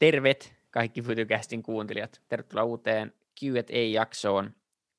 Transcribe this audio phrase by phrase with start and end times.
[0.00, 2.22] Tervet kaikki Fytycastin kuuntelijat.
[2.28, 4.54] Tervetuloa uuteen Q&A-jaksoon.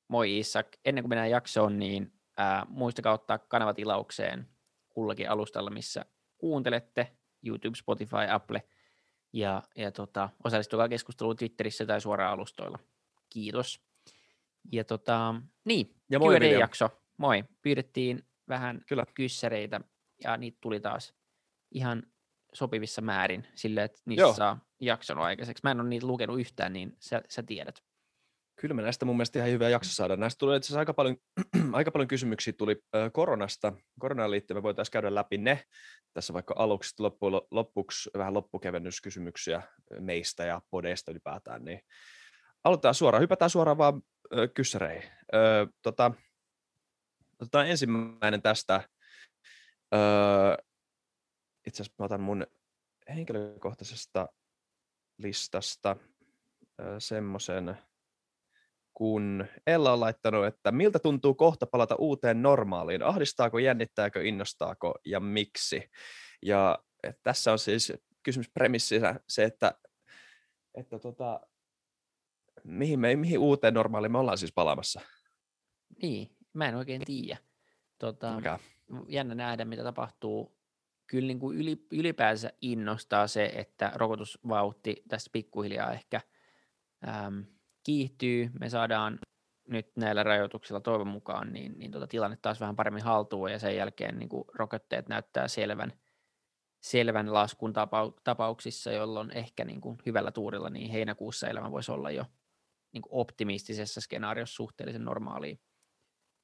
[0.08, 0.66] Moi Isak.
[0.84, 4.48] Ennen kuin mennään jaksoon, niin ää, muistakaa ottaa kanavat ilaukseen
[4.88, 6.04] kullakin alustalla, missä
[6.38, 7.16] kuuntelette.
[7.46, 8.62] YouTube, Spotify, Apple.
[9.32, 12.78] Ja, ja tota, osallistukaa keskusteluun Twitterissä tai suoraan alustoilla.
[13.30, 13.80] Kiitos.
[14.72, 15.34] Ja tota,
[15.64, 16.40] niin, Ja moi.
[16.40, 16.88] Q&A-jakso.
[17.16, 17.44] Moi.
[17.62, 19.04] Pyydettiin vähän Kyllä.
[19.14, 19.80] kyssäreitä
[20.24, 21.14] ja niitä tuli taas
[21.70, 22.02] ihan
[22.54, 24.34] sopivissa määrin silleen, että niistä Joo.
[24.34, 25.60] saa jakson aikaiseksi.
[25.64, 27.82] Mä en ole niitä lukenut yhtään, niin sä, sä tiedät.
[28.60, 30.16] Kyllä me näistä mun mielestä ihan hyvä jakso saada.
[30.16, 31.16] Näistä tuli itse asiassa aika paljon,
[31.72, 32.76] aika paljon kysymyksiä tuli
[33.12, 33.72] koronasta.
[33.98, 35.64] Koronaan liittyen me voitaisiin käydä läpi ne
[36.12, 39.62] tässä vaikka aluksi sitten loppujen lo- lopuksi vähän loppukevennyskysymyksiä
[40.00, 41.64] meistä ja podeista ylipäätään.
[41.64, 41.80] Niin
[42.64, 44.02] aloitetaan suoraan, hypätään suoraan vaan
[44.36, 45.10] ö, kyssäreihin.
[45.34, 46.10] Ö, tota,
[47.40, 48.88] otetaan ensimmäinen tästä.
[51.66, 52.46] Itse asiassa mä otan mun
[53.08, 54.28] henkilökohtaisesta
[55.18, 55.96] listasta
[56.98, 57.78] semmoisen,
[58.94, 65.20] kun Ella on laittanut, että miltä tuntuu kohta palata uuteen normaaliin, ahdistaako, jännittääkö, innostaako ja
[65.20, 65.90] miksi.
[66.42, 66.78] Ja
[67.22, 69.74] tässä on siis kysymys premissinä se, että,
[70.74, 71.40] että tota,
[72.64, 75.00] mihin, me, mihin uuteen normaaliin me ollaan siis palaamassa.
[76.02, 77.38] Niin, mä en oikein tiedä.
[77.98, 78.58] Tota, Mikä?
[79.08, 80.61] jännä nähdä, mitä tapahtuu.
[81.06, 86.20] Kyllä niin kuin yli, ylipäänsä innostaa se, että rokotusvauhti tässä pikkuhiljaa ehkä
[87.08, 87.44] äm,
[87.84, 88.50] kiihtyy.
[88.60, 89.18] Me saadaan
[89.68, 93.76] nyt näillä rajoituksilla toivon mukaan niin, niin tota tilanne taas vähän paremmin haltuun ja sen
[93.76, 95.92] jälkeen niin kuin rokotteet näyttää selvän,
[96.82, 102.10] selvän laskun tapau- tapauksissa, jolloin ehkä niin kuin hyvällä tuurilla niin heinäkuussa elämä voisi olla
[102.10, 102.24] jo
[102.92, 105.60] niin kuin optimistisessa skenaariossa suhteellisen normaaliin.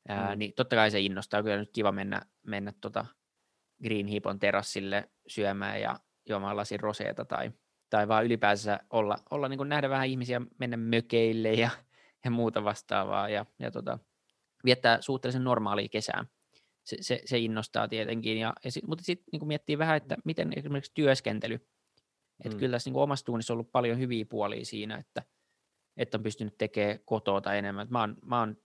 [0.08, 0.38] Ää, Mm.
[0.38, 3.06] niin totta kai se innostaa, kyllä nyt kiva mennä, mennä tota
[3.82, 7.52] Green Hipon terassille syömään ja juomaan lasin roseeta tai,
[7.90, 11.70] tai vaan ylipäänsä olla, olla niin kuin nähdä vähän ihmisiä mennä mökeille ja,
[12.24, 13.98] ja muuta vastaavaa ja, ja tota,
[14.64, 16.24] viettää suhteellisen normaalia kesää.
[16.84, 20.52] Se, se, se innostaa tietenkin, ja, ja sit, mutta sitten niin miettii vähän, että miten
[20.56, 21.54] esimerkiksi työskentely,
[22.44, 22.58] että Mm.
[22.58, 25.22] kyllä tässä niin kuin omassa tuunissa on ollut paljon hyviä puolia siinä, että,
[25.96, 27.84] että on pystynyt tekemään kotoa enemmän.
[27.84, 28.56] Et Mä oon, mä oon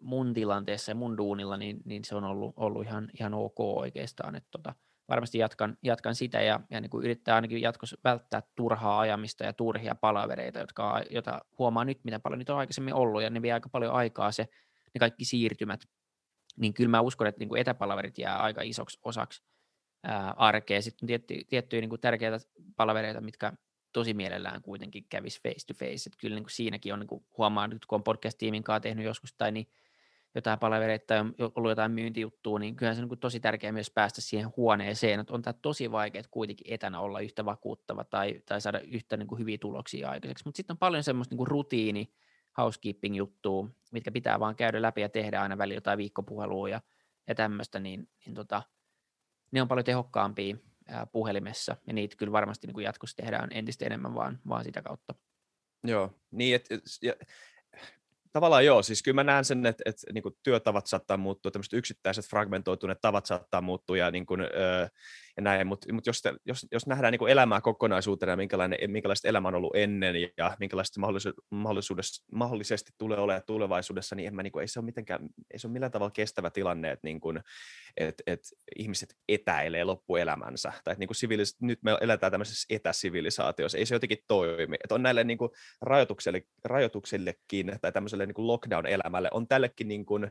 [0.00, 4.36] mun tilanteessa ja mun duunilla, niin, niin se on ollut, ollut ihan, ihan ok oikeastaan.
[4.36, 4.74] Että tota,
[5.08, 9.52] varmasti jatkan, jatkan sitä ja, ja niin kuin yrittää ainakin jatkossa välttää turhaa ajamista ja
[9.52, 13.52] turhia palavereita, jotka, jota huomaa nyt, miten paljon niitä on aikaisemmin ollut ja ne vie
[13.52, 14.48] aika paljon aikaa se,
[14.94, 15.80] ne kaikki siirtymät.
[16.56, 19.42] Niin kyllä mä uskon, että niin kuin etäpalaverit jää aika isoksi osaksi
[20.02, 20.82] ää, arkea.
[20.82, 22.38] Sitten on tietty, tiettyjä niin kuin tärkeitä
[22.76, 23.52] palavereita, mitkä
[23.92, 26.08] tosi mielellään kuitenkin kävisi face to face.
[26.08, 29.04] Että kyllä niin kuin siinäkin on, niin kuin huomaa nyt, kun on podcast-tiimin kanssa tehnyt
[29.04, 29.68] joskus tai niin
[30.36, 33.90] jotain palavereita tai on ollut jotain myyntijuttua, niin kyllähän se on niin tosi tärkeää myös
[33.90, 35.20] päästä siihen huoneeseen.
[35.20, 39.26] Että on tämä tosi vaikea kuitenkin etänä olla yhtä vakuuttava tai, tai saada yhtä niin
[39.26, 40.44] kuin hyviä tuloksia aikaiseksi.
[40.44, 42.12] Mutta sitten on paljon semmoista niin kuin rutiini,
[42.58, 46.80] housekeeping-juttua, mitkä pitää vaan käydä läpi ja tehdä aina välillä jotain viikkopuhelua ja,
[47.28, 48.62] ja tämmöistä, niin, niin tota,
[49.50, 50.56] ne on paljon tehokkaampia
[50.88, 54.82] ää, puhelimessa, ja niitä kyllä varmasti niin kuin jatkossa tehdään entistä enemmän vaan, vaan sitä
[54.82, 55.14] kautta.
[55.84, 56.68] Joo, niin et-
[57.02, 57.14] ja,
[58.36, 62.26] tavallaan joo, siis kyllä mä näen sen, että, että niin työtavat saattaa muuttua, tämmöiset yksittäiset
[62.26, 64.88] fragmentoituneet tavat saattaa muuttua ja, niin kuin, öö,
[65.36, 69.48] ja näin, mutta mut jos, jos, jos nähdään niin elämää kokonaisuutena ja minkälainen, minkälaista elämä
[69.48, 74.52] on ollut ennen ja minkälaista mahdollisu- mahdollisuudessa, mahdollisesti tulee olemaan tulevaisuudessa, niin, en mä, niin
[74.52, 75.20] kuin, ei se ole mitenkään,
[75.50, 77.40] ei se ole millään tavalla kestävä tilanne, että niin kuin,
[77.96, 78.40] et, et
[78.76, 80.68] ihmiset etäilee loppuelämänsä.
[80.68, 84.76] Tai että niin kuin sivilis, nyt me eletään tämmöisessä etäsivilisaatiossa, ei se jotenkin toimi.
[84.84, 85.50] Et on näille niin kuin
[85.82, 90.30] rajoituksille, rajoituksillekin tai tämmöiselle niin kuin lockdown-elämälle, on tällekin niin kuin,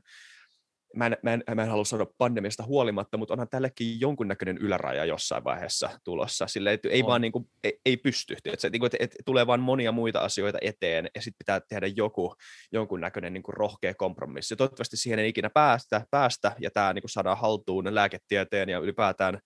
[0.96, 5.06] mä en, mä, en, mä en halua sanoa pandemiasta huolimatta, mutta onhan tällekin jonkunnäköinen yläraja
[5.06, 6.48] jossain vaiheessa tulossa.
[6.48, 7.08] Sille ei, ei On.
[7.08, 8.36] vaan niin kuin, ei, ei pysty.
[8.46, 11.62] Et se, niin kuin, et, et, tulee vaan monia muita asioita eteen ja sitten pitää
[11.70, 12.36] tehdä joku
[12.72, 14.56] jonkunnäköinen niin kuin rohkea kompromissi.
[14.56, 19.40] Toivottavasti siihen ei ikinä päästä, päästä ja tämä niin kuin saadaan haltuun lääketieteen ja ylipäätään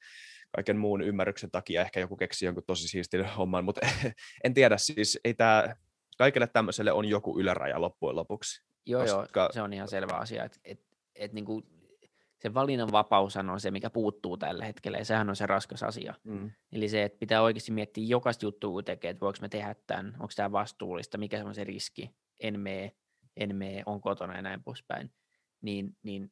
[0.56, 3.82] kaiken muun ymmärryksen takia ehkä joku keksii jonkun tosi siistin homman, mutta
[4.44, 5.76] en tiedä, siis ei tämä,
[6.18, 8.62] kaikille tämmöiselle on joku yläraja loppujen lopuksi.
[8.86, 10.89] Joo, Koska- joo, se on ihan selvä asia, että
[11.20, 11.64] et, et niinku,
[12.40, 16.14] se valinnanvapaus on se, mikä puuttuu tällä hetkellä, ja sehän on se raskas asia.
[16.24, 16.52] Mm.
[16.72, 20.14] Eli se, että pitää oikeasti miettiä jokaista juttua, kun tekee, että voiko me tehdä tämän,
[20.14, 22.92] onko tämä vastuullista, mikä se on se riski, en mene,
[23.38, 25.12] en mene, on kotona ja näin poispäin.
[25.62, 26.32] Niin, niin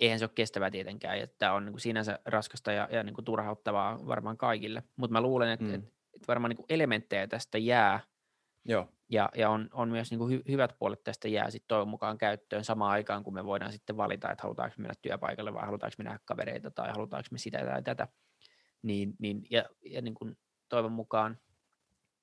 [0.00, 3.14] eihän se ole kestävää tietenkään, ja tämä on niin kuin sinänsä raskasta ja, ja niin
[3.14, 4.82] kuin turhauttavaa varmaan kaikille.
[4.96, 5.74] Mutta mä luulen, että, Mm.
[5.74, 8.00] että, että varmaan niin kuin elementtejä tästä jää,
[8.70, 11.88] Joo, ja, ja on, on myös niin kuin hy, hyvät puolet tästä jää sitten toivon
[11.88, 15.66] mukaan käyttöön samaan aikaan, kun me voidaan sitten valita, että halutaanko me mennä työpaikalle vai
[15.66, 18.08] halutaanko me nähdä kavereita tai halutaanko me sitä tai tätä.
[18.82, 20.38] Niin, niin, ja ja niin kuin
[20.68, 21.38] toivon mukaan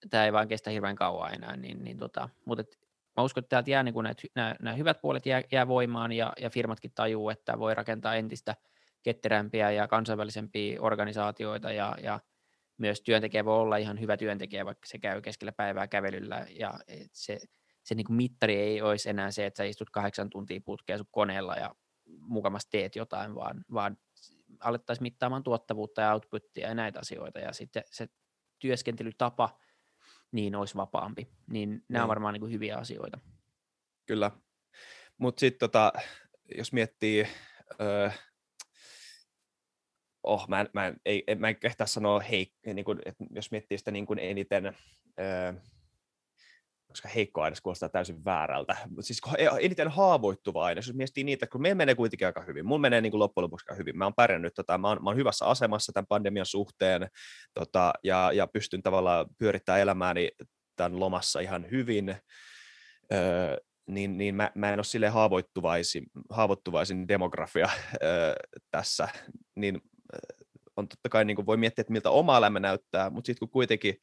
[0.10, 2.78] tämä ei vaan kestä hirveän kauan enää, niin, niin tota, mutta et,
[3.18, 3.96] mä uskon, että täältä jää niin
[4.36, 8.56] nämä, nämä hyvät puolet jää, jää voimaan ja, ja firmatkin tajuu, että voi rakentaa entistä
[9.04, 12.20] ketterämpiä ja kansainvälisempiä organisaatioita ja, ja
[12.78, 16.74] myös työntekijä voi olla ihan hyvä työntekijä, vaikka se käy keskellä päivää kävelyllä ja
[17.14, 17.40] se,
[17.84, 21.08] se niin kuin mittari ei olisi enää se, että sä istut kahdeksan tuntia putkeen sun
[21.12, 21.76] koneella ja
[22.20, 23.98] mukamassa teet jotain, vaan, vaan
[24.60, 28.08] alettaisiin mittaamaan tuottavuutta ja outputtia ja näitä asioita ja sitten se
[28.60, 29.60] työskentelytapa
[30.32, 31.28] niin olisi vapaampi.
[31.50, 32.08] Niin nämä on niin.
[32.08, 33.20] varmaan niin kuin hyviä asioita.
[34.06, 34.32] Kyllä.
[35.18, 35.94] Mutta sitten tota,
[36.58, 37.28] jos miettii,
[37.82, 38.10] öö,
[40.28, 43.92] oh, mä mä ei, mä en kehtaa sanoa, hei, niin kuin, että jos miettii sitä
[43.92, 44.66] niin kuin eniten,
[45.20, 45.54] öö,
[46.88, 49.22] koska heikko aines kuulostaa täysin väärältä, mutta siis
[49.60, 53.12] eniten haavoittuva aines, jos miettii niitä, kun meillä menee kuitenkin aika hyvin, mulla menee niin
[53.12, 55.94] kuin loppujen lopuksi aika hyvin, mä oon pärjännyt, tota, mä, oon, mä oon hyvässä asemassa
[55.94, 57.08] tämän pandemian suhteen,
[57.54, 60.30] tota, ja, ja pystyn tavallaan pyörittämään elämääni
[60.76, 62.16] tämän lomassa ihan hyvin,
[63.14, 63.58] öö,
[63.88, 67.70] niin, niin mä, mä en ole sille haavoittuvaisin, haavoittuvaisin demografia
[68.04, 68.36] öö,
[68.72, 69.08] tässä,
[69.56, 69.82] niin
[70.78, 73.52] on totta kai niin kuin voi miettiä, että miltä oma elämä näyttää, mutta sitten kun
[73.52, 73.96] kuitenkin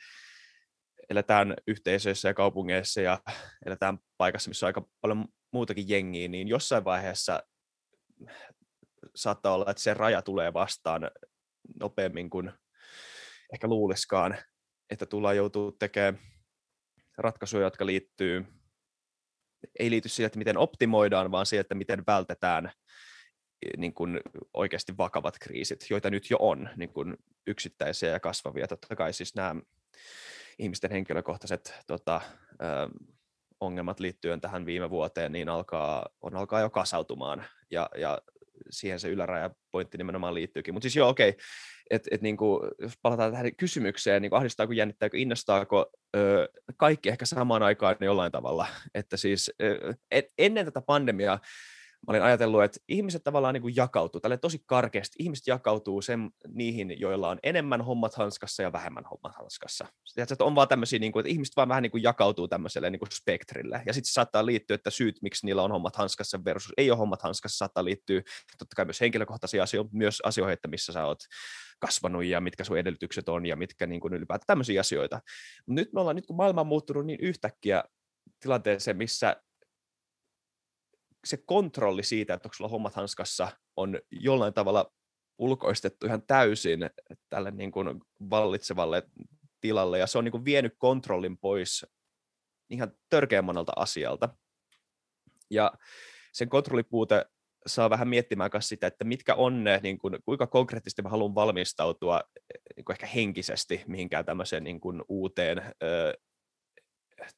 [1.11, 3.21] eletään yhteisöissä ja kaupungeissa ja
[3.67, 7.43] eletään paikassa, missä on aika paljon muutakin jengiä, niin jossain vaiheessa
[9.15, 11.11] saattaa olla, että se raja tulee vastaan
[11.81, 12.53] nopeammin kuin
[13.53, 14.39] ehkä luuliskaan,
[14.91, 16.19] että tullaan joutuu tekemään
[17.19, 18.47] ratkaisuja, jotka liittyy,
[19.79, 22.73] ei liity siihen, että miten optimoidaan, vaan siihen, että miten vältetään
[23.77, 24.21] niin kuin
[24.55, 27.17] oikeasti vakavat kriisit, joita nyt jo on, niin kuin
[27.47, 28.69] yksittäisiä ja kasvavia.
[28.69, 29.55] Totta kai siis nämä
[30.59, 32.21] ihmisten henkilökohtaiset tota,
[32.53, 32.67] ö,
[33.61, 38.19] ongelmat liittyen tähän viime vuoteen, niin alkaa, on alkaa jo kasautumaan, ja, ja
[38.71, 40.75] siihen se ylärajapointti nimenomaan liittyykin.
[40.75, 41.41] Mutta siis joo, okei, okay.
[41.91, 47.63] että et niinku, jos palataan tähän kysymykseen, niin ahdistaako, jännittääkö, innostaako ö, kaikki ehkä samaan
[47.63, 48.67] aikaan jollain tavalla.
[48.95, 51.41] Että siis ö, et, ennen tätä pandemiaa
[52.07, 56.31] mä olin ajatellut, että ihmiset tavallaan niin kuin jakautuu, tälle tosi karkeasti, ihmiset jakautuu sen,
[56.49, 59.87] niihin, joilla on enemmän hommat hanskassa ja vähemmän hommat hanskassa.
[60.15, 62.91] Tiedätkö, että on vaan tämmöisiä, niin kuin, että ihmiset vaan vähän niin kuin jakautuu tämmöiselle
[62.91, 66.73] niin kuin spektrille, ja sitten saattaa liittyä, että syyt, miksi niillä on hommat hanskassa versus
[66.77, 68.23] ei ole hommat hanskassa, saattaa liittyä
[68.59, 71.19] totta kai myös henkilökohtaisia asioita, myös asioihin, että missä sä oot
[71.81, 75.21] kasvanut ja mitkä sun edellytykset on ja mitkä niin kuin ylipäätään tämmöisiä asioita.
[75.67, 77.85] Nyt me ollaan, nyt kun maailma on muuttunut niin yhtäkkiä
[78.41, 79.37] tilanteeseen, missä
[81.25, 84.93] se kontrolli siitä, että onko sulla hommat hanskassa, on jollain tavalla
[85.39, 86.91] ulkoistettu ihan täysin
[87.31, 88.01] tälle niin kuin
[88.31, 89.03] vallitsevalle
[89.61, 91.87] tilalle, ja se on niin kuin vienyt kontrollin pois
[92.71, 94.29] ihan törkeän monelta asialta.
[95.51, 95.73] Ja
[96.33, 97.27] sen kontrollipuute
[97.67, 101.35] saa vähän miettimään myös sitä, että mitkä on ne, niin kuin, kuinka konkreettisesti mä haluan
[101.35, 102.21] valmistautua
[102.77, 106.15] niin kuin ehkä henkisesti mihinkään tämmöiseen niin kuin uuteen ö,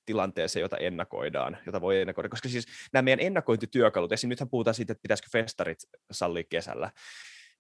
[0.06, 2.28] tilanteeseen, jota ennakoidaan, jota voi ennakoida.
[2.28, 5.78] Koska siis nämä meidän ennakointityökalut, esimerkiksi nythän puhutaan siitä, että pitäisikö festarit
[6.10, 6.90] sallia kesällä,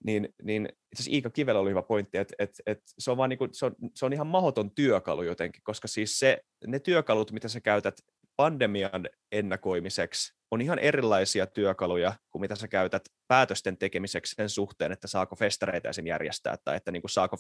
[0.04, 3.30] niin, niin itse asiassa Iika Kivellä oli hyvä pointti, että, että, että se, on vaan
[3.30, 7.32] niin kuin, se, on, se on ihan mahdoton työkalu jotenkin, koska siis se, ne työkalut,
[7.32, 7.94] mitä sä käytät
[8.36, 15.08] pandemian ennakoimiseksi on ihan erilaisia työkaluja kuin mitä sä käytät päätösten tekemiseksi sen suhteen, että
[15.08, 17.36] saako festareita sen järjestää tai että niin kuin saako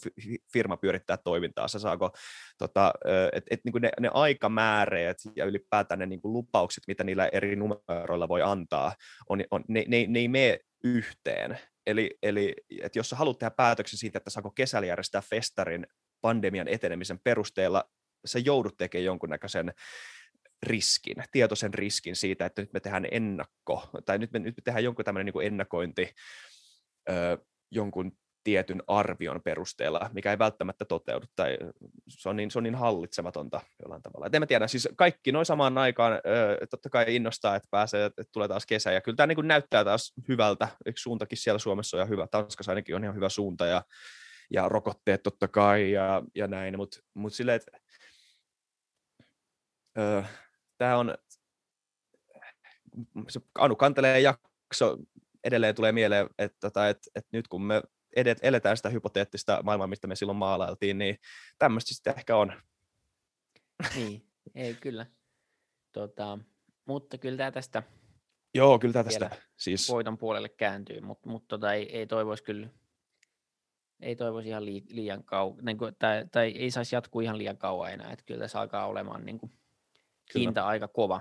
[0.52, 2.10] firma pyörittää toimintaa, saako
[2.58, 2.92] tota,
[3.32, 7.28] et, et, niin kuin ne, ne aikamääreet ja ylipäätään ne niin kuin lupaukset, mitä niillä
[7.32, 8.94] eri numeroilla voi antaa,
[9.28, 11.58] on, on, ne, ne, ne ei mene yhteen.
[11.86, 15.86] Eli, eli että jos sä haluat tehdä päätöksen siitä, että saako kesällä järjestää festarin
[16.20, 17.84] pandemian etenemisen perusteella,
[18.26, 19.72] sä joudut tekemään jonkunnäköisen
[20.62, 24.84] riskin, tietoisen riskin siitä, että nyt me tehdään ennakko, tai nyt me, nyt me tehdään
[24.84, 26.14] jonkun tämmöinen niin ennakointi
[27.10, 27.38] ö,
[27.70, 28.12] jonkun
[28.44, 31.58] tietyn arvion perusteella, mikä ei välttämättä toteudu, tai
[32.08, 34.26] se on niin, se on niin hallitsematonta jollain tavalla.
[34.26, 38.04] Et en mä tiedä, siis kaikki noin samaan aikaan ö, totta kai innostaa, että pääsee,
[38.04, 41.96] että tulee taas kesä, ja kyllä tämä niin näyttää taas hyvältä, eikö suuntakin siellä Suomessa
[41.96, 43.82] on ihan hyvä, Tanskassa ainakin on ihan hyvä suunta, ja,
[44.50, 47.78] ja rokotteet totta kai, ja, ja näin, mutta mut silleen, että
[50.78, 51.14] tämä on,
[53.28, 54.96] se Anu Kanteleen jakso
[55.44, 57.82] edelleen tulee mieleen, että, tota, että, että nyt kun me
[58.16, 61.18] edet, eletään sitä hypoteettista maailmaa, mistä me silloin maalailtiin, niin
[61.58, 62.52] tämmöistä sitten ehkä on.
[63.94, 65.06] Niin, ei kyllä.
[65.92, 66.38] Tota,
[66.84, 67.82] mutta kyllä tämä tästä
[68.54, 69.88] Joo, kyllä tämä tästä siis...
[69.88, 72.68] voiton puolelle kääntyy, mutta, mutta tota, ei, ei toivoisi kyllä
[74.00, 77.92] ei toivoisi ihan liian kauan, niin kuin, tai, tai, ei saisi jatkuu ihan liian kauan
[77.92, 79.52] enää, että kyllä tässä alkaa olemaan niin kuin,
[80.34, 81.20] hinta aika kova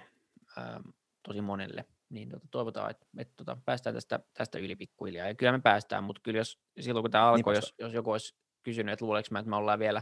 [0.58, 0.82] ää,
[1.24, 1.86] tosi monelle.
[2.10, 5.28] Niin tota, toivotaan, että, että tota, päästään tästä, tästä yli pikkuhiljaa.
[5.28, 8.12] Ja kyllä me päästään, mutta kyllä jos, silloin kun tämä alkoi, niin jos, jos joku
[8.12, 10.02] olisi kysynyt, että luuleeko mä, että me ollaan vielä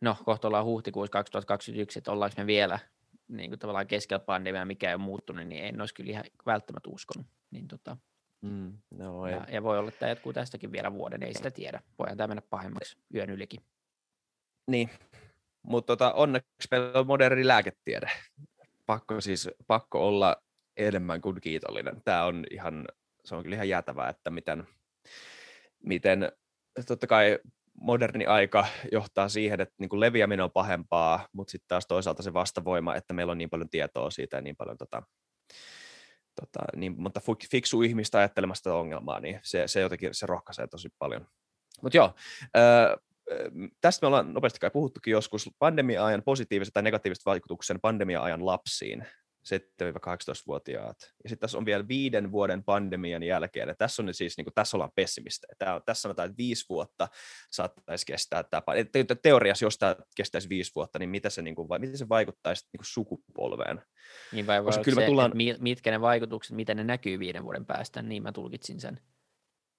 [0.00, 2.78] no kohta ollaan huhtikuussa 2021, että ollaanko me vielä
[3.28, 6.90] niin kuin tavallaan keskellä pandemiaa, mikä ei ole muuttunut, niin en olisi kyllä ihan välttämättä
[6.90, 7.26] uskonut.
[7.50, 7.96] Niin tota,
[8.42, 11.80] Mm, no, ja, ja, voi olla, että tämä jatkuu tästäkin vielä vuoden, ei sitä tiedä.
[11.98, 13.60] Voihan tämä mennä pahemmaksi yön ylikin.
[14.66, 14.90] Niin,
[15.62, 18.10] mutta tota, onneksi meillä on moderni lääketiede.
[18.86, 20.36] Pakko siis pakko olla
[20.76, 22.02] enemmän kuin kiitollinen.
[22.04, 22.88] Tämä on ihan,
[23.24, 24.66] se on kyllä ihan jäätävää, että miten,
[25.82, 26.32] miten
[26.86, 27.38] totta kai
[27.80, 32.32] moderni aika johtaa siihen, että niin kuin leviäminen on pahempaa, mutta sitten taas toisaalta se
[32.32, 35.02] vastavoima, että meillä on niin paljon tietoa siitä ja niin paljon tota,
[36.40, 41.26] tota, niin monta fiksu ihmistä ajattelemasta ongelmaa, niin se, se jotenkin se rohkaisee tosi paljon.
[41.82, 42.14] Mutta joo,
[42.56, 42.96] öö,
[43.80, 49.06] tästä me ollaan nopeasti kai puhuttukin joskus, pandemia-ajan positiiviset tai negatiiviset vaikutuksen pandemia-ajan lapsiin.
[49.54, 50.96] 7-18-vuotiaat.
[51.24, 53.68] Ja sitten tässä on vielä viiden vuoden pandemian jälkeen.
[53.68, 55.46] Ja tässä on siis, niin kuin, tässä ollaan pessimistä.
[55.58, 57.08] Tämä, tässä sanotaan, että viisi vuotta
[57.50, 58.62] saattaisi kestää tämä.
[58.92, 62.68] Te, teoriassa, jos tämä kestäisi viisi vuotta, niin mitä se, niin kuin, miten se vaikuttaisi
[62.72, 63.82] niin kuin sukupolveen?
[64.32, 65.32] Niin vai Koska kyllä se, tullaan...
[65.58, 69.00] mitkä ne vaikutukset, miten ne näkyy viiden vuoden päästä, niin mä tulkitsin sen.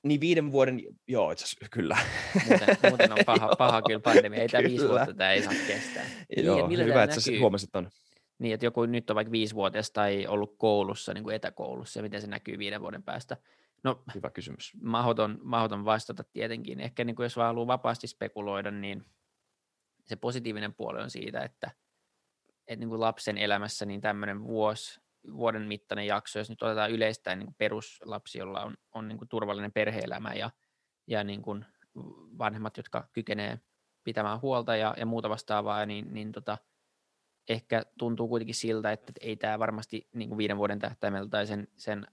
[0.04, 1.98] Niin viiden vuoden, joo itse asiassa, kyllä.
[2.50, 6.06] Muuten, muuten on paha, paha kyllä pandemia, ei tämä viisi vuotta, tämä ei saa kestää.
[6.38, 7.90] Joo, niin, hyvä, että sä huomasit on.
[8.40, 12.22] Niin, että joku nyt on vaikka viisivuotias tai ollut koulussa, niin kuin etäkoulussa, ja miten
[12.22, 13.38] se näkyy viiden vuoden päästä.
[13.84, 14.74] No, Hyvä kysymys.
[14.82, 16.80] Mahdoton, mahdoton vastata tietenkin.
[16.80, 19.06] Ehkä niin kuin jos vaan haluaa vapaasti spekuloida, niin
[20.06, 21.72] se positiivinen puoli on siitä, että,
[22.68, 25.00] että niin kuin lapsen elämässä niin tämmöinen vuosi,
[25.34, 29.72] vuoden mittainen jakso, jos nyt otetaan yleistään niin peruslapsi, jolla on, on niin kuin turvallinen
[29.72, 30.52] perheelämä ja,
[31.08, 31.66] ja niin kuin
[32.38, 33.60] vanhemmat, jotka kykenee
[34.04, 36.58] pitämään huolta ja, ja muuta vastaavaa, niin, niin tota,
[37.50, 41.68] ehkä tuntuu kuitenkin siltä, että ei tämä varmasti niin kuin viiden vuoden tähtäimellä tai sen,
[41.78, 42.08] sen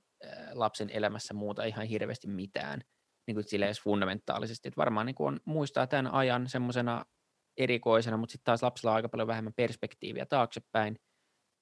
[0.53, 2.81] lapsen elämässä muuta ihan hirveästi mitään
[3.27, 4.69] niin kuin silleen fundamentaalisesti.
[4.69, 7.05] Että varmaan niin kuin on, muistaa tämän ajan semmoisena
[7.57, 10.99] erikoisena, mutta sitten taas lapsella on aika paljon vähemmän perspektiiviä taaksepäin,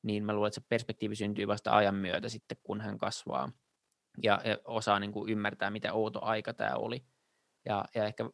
[0.04, 3.52] niin mä luulen, että se perspektiivi syntyy vasta ajan myötä sitten, kun hän kasvaa
[4.22, 7.04] ja, ja osaa niin kuin ymmärtää, mitä outo aika tämä oli.
[7.64, 8.30] Ja, ja ehkä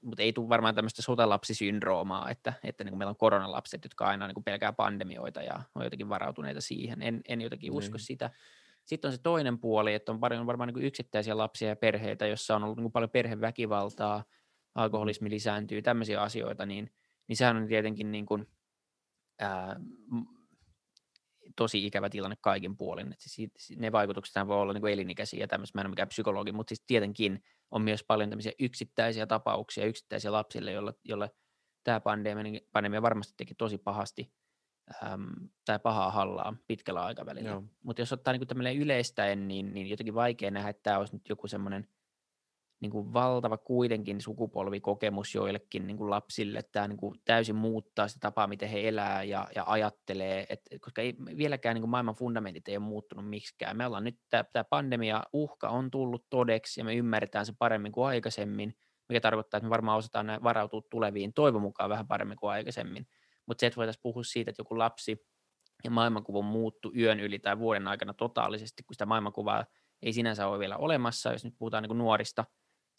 [0.00, 4.26] mutta ei tule varmaan tämmöistä sotalapsisyndroomaa, että, että niin kuin meillä on koronalapset, jotka aina
[4.26, 7.02] niin kuin pelkää pandemioita ja on jotenkin varautuneita siihen.
[7.02, 8.06] En, en jotenkin usko niin.
[8.06, 8.30] sitä.
[8.84, 12.26] Sitten on se toinen puoli, että on paljon varmaan niin kuin yksittäisiä lapsia ja perheitä,
[12.26, 14.24] joissa on ollut niin kuin paljon perheväkivaltaa,
[14.74, 16.92] alkoholismi lisääntyy, tämmöisiä asioita, niin,
[17.26, 18.46] niin sehän on tietenkin niin kuin,
[19.38, 19.80] ää,
[21.56, 23.12] tosi ikävä tilanne kaikin puolin.
[23.12, 26.08] Että siis ne vaikutukset voi olla niin kuin elinikäisiä ja tämmöistä, mä en ole mikään
[26.08, 30.72] psykologi, mutta siis tietenkin on myös paljon tämmöisiä yksittäisiä tapauksia, yksittäisiä lapsille,
[31.04, 31.30] jolle
[31.84, 34.32] tämä pandemia, niin pandemia varmasti teki tosi pahasti
[35.04, 37.50] äm, tai pahaa hallaa pitkällä aikavälillä.
[37.82, 41.28] Mutta jos ottaa niin tämmöinen yleistäen, niin, niin jotenkin vaikea nähdä, että tämä olisi nyt
[41.28, 41.88] joku semmoinen–
[42.80, 46.62] niin kuin valtava kuitenkin sukupolvikokemus joillekin niin kuin lapsille.
[46.62, 51.02] Tämä niin kuin täysin muuttaa sitä tapaa, miten he elää ja, ja ajattelee, et, koska
[51.02, 53.76] ei, vieläkään niin kuin maailman fundamentit ei ole muuttunut miksikään.
[53.76, 57.92] Me ollaan nyt, tämä, tämä pandemia uhka on tullut todeksi ja me ymmärretään se paremmin
[57.92, 58.74] kuin aikaisemmin,
[59.08, 63.06] mikä tarkoittaa, että me varmaan osataan varautua tuleviin toivon mukaan vähän paremmin kuin aikaisemmin.
[63.46, 65.26] Mutta se, että voitaisiin puhua siitä, että joku lapsi
[65.84, 69.64] ja maailmankuva muuttu yön yli tai vuoden aikana totaalisesti, kun sitä maailmankuvaa
[70.02, 72.44] ei sinänsä ole vielä olemassa, jos nyt puhutaan niin kuin nuorista–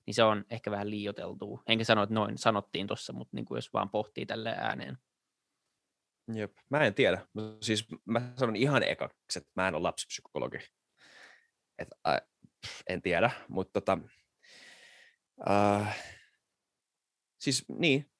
[0.05, 1.63] niin se on ehkä vähän liioteltua.
[1.67, 4.97] Enkä sano, että noin sanottiin tuossa, mutta niin kuin jos vaan pohtii tälle ääneen.
[6.33, 6.53] Jep.
[6.69, 7.27] Mä en tiedä.
[7.61, 10.57] Siis mä sanon ihan ekaksi, että mä en ole lapsipsykologi.
[11.79, 12.21] Et, äh,
[12.89, 13.97] en tiedä, mutta tota,
[15.49, 15.97] äh,
[17.39, 18.11] siis niin,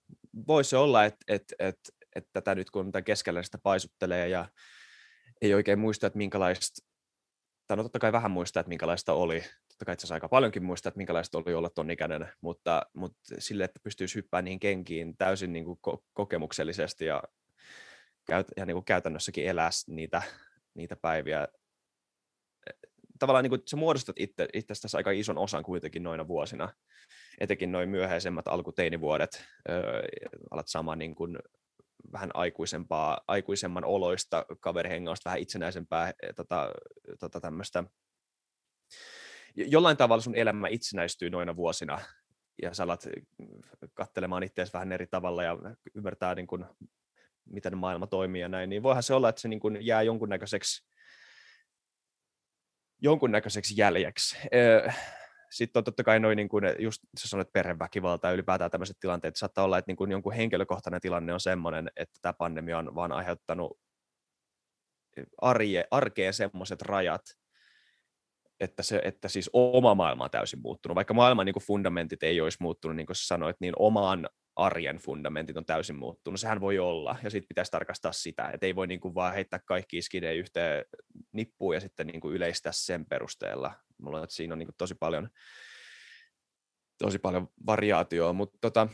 [0.47, 1.79] voisi olla, että et, et,
[2.15, 4.49] et tätä nyt kun tätä keskellä sitä paisuttelee ja
[5.41, 6.87] ei oikein muista, että minkälaista,
[7.71, 10.63] tai no totta kai vähän muistaa, että minkälaista oli totta kai itse asiassa aika paljonkin
[10.63, 15.17] muistaa, että minkälaista oli olla ton ikäinen, mutta, mutta sille, että pystyisi hyppäämään niin kenkiin
[15.17, 17.23] täysin niin kuin ko- kokemuksellisesti ja,
[18.57, 20.21] ja niin kuin käytännössäkin elää niitä,
[20.73, 21.47] niitä päiviä.
[23.19, 26.69] Tavallaan niin kuin, sä muodostat itse, itsestäsi aika ison osan kuitenkin noina vuosina,
[27.39, 30.01] etenkin noin myöhäisemmät alkuteinivuodet, öö,
[30.51, 31.37] alat saamaan niin kuin
[32.11, 36.71] vähän aikuisempaa, aikuisemman oloista kaverihengausta, vähän itsenäisempää tota,
[37.19, 37.83] tota tämmöistä
[39.55, 41.99] jollain tavalla sun elämä itsenäistyy noina vuosina
[42.61, 43.07] ja sä alat
[43.93, 45.57] katselemaan itseäsi vähän eri tavalla ja
[45.95, 46.65] ymmärtää, niin kuin,
[47.45, 50.87] miten maailma toimii ja näin, niin voihan se olla, että se niin kuin jää jonkunnäköiseksi,
[53.01, 54.37] jonkunnäköiseksi jäljeksi.
[55.51, 59.35] Sitten on totta kai noin, niin kuin, just sä sanoit perheväkivalta ja ylipäätään tämmöiset tilanteet,
[59.35, 63.11] saattaa olla, että niin kuin jonkun henkilökohtainen tilanne on semmoinen, että tämä pandemia on vaan
[63.11, 63.79] aiheuttanut
[65.41, 67.21] arje, arkeen semmoiset rajat,
[68.59, 70.95] että, se, että siis oma maailma on täysin muuttunut.
[70.95, 75.57] Vaikka maailman niin kuin fundamentit ei olisi muuttunut, niin kuin sanoit, niin omaan arjen fundamentit
[75.57, 76.39] on täysin muuttunut.
[76.39, 79.59] Sehän voi olla, ja sitten pitäisi tarkastaa sitä, että ei voi niin kuin vaan heittää
[79.65, 80.85] kaikki skidejä yhteen
[81.31, 83.73] nippuun ja sitten niin kuin yleistää sen perusteella.
[84.01, 85.29] Mulla että siinä on niin tosi paljon,
[86.97, 88.87] tosi paljon variaatioa, mutta tota,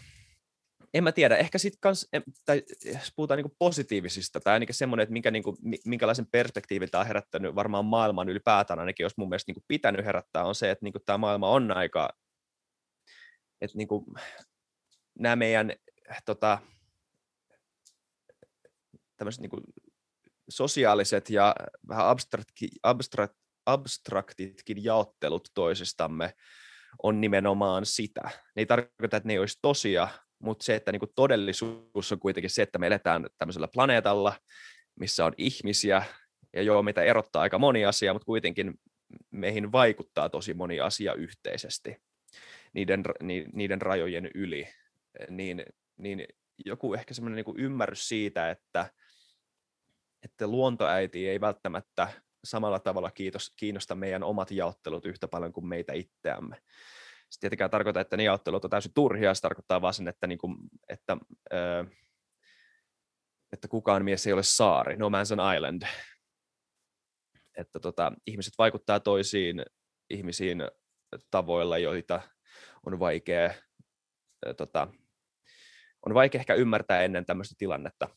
[0.93, 2.09] en mä tiedä, ehkä sitten kans,
[2.45, 7.07] tai jos puhutaan niinku positiivisista, tai ainakin semmoinen, että minkä, niinku, minkälaisen perspektiivin tämä on
[7.07, 10.99] herättänyt varmaan maailman ylipäätään, ainakin jos mun mielestä niinku pitänyt herättää, on se, että niinku
[10.99, 12.09] tämä maailma on aika,
[13.61, 14.13] että niinku,
[15.19, 15.73] nämä meidän
[16.25, 16.57] tota,
[19.17, 19.61] tämmöiset niinku,
[20.49, 21.55] sosiaaliset ja
[21.87, 23.35] vähän abstraktki, abstrakt,
[23.67, 26.33] abstraktitkin jaottelut toisistamme
[27.03, 28.21] on nimenomaan sitä.
[28.23, 30.07] Ne ei tarkoita, että ne ei olisi tosia,
[30.39, 34.33] mutta se, että niinku todellisuus on kuitenkin se, että me eletään tämmöisellä planeetalla,
[34.99, 36.03] missä on ihmisiä,
[36.53, 38.73] ja joo, mitä erottaa aika moni asia, mutta kuitenkin
[39.31, 41.97] meihin vaikuttaa tosi moni asia yhteisesti
[42.73, 44.67] niiden, ni, niiden rajojen yli,
[45.29, 45.65] niin,
[45.97, 46.25] niin
[46.65, 48.91] joku ehkä semmoinen niin ymmärrys siitä, että,
[50.23, 52.07] että luontoäiti ei välttämättä
[52.43, 56.57] samalla tavalla kiitos, kiinnosta meidän omat jaottelut yhtä paljon kuin meitä itseämme
[57.29, 60.37] se tietenkään tarkoita, että ne jaottelut on täysin turhia, se tarkoittaa vaan sen, että, niin
[60.37, 60.57] kuin,
[60.89, 61.17] että,
[61.53, 61.85] ö,
[63.53, 65.81] että kukaan mies ei ole saari, no man's an island.
[67.57, 69.65] Että tota, ihmiset vaikuttaa toisiin
[70.09, 70.63] ihmisiin
[71.31, 72.21] tavoilla, joita
[72.85, 73.53] on vaikea,
[74.45, 74.87] ö, tota,
[76.05, 78.09] on vaikea ehkä ymmärtää ennen tämmöistä tilannetta.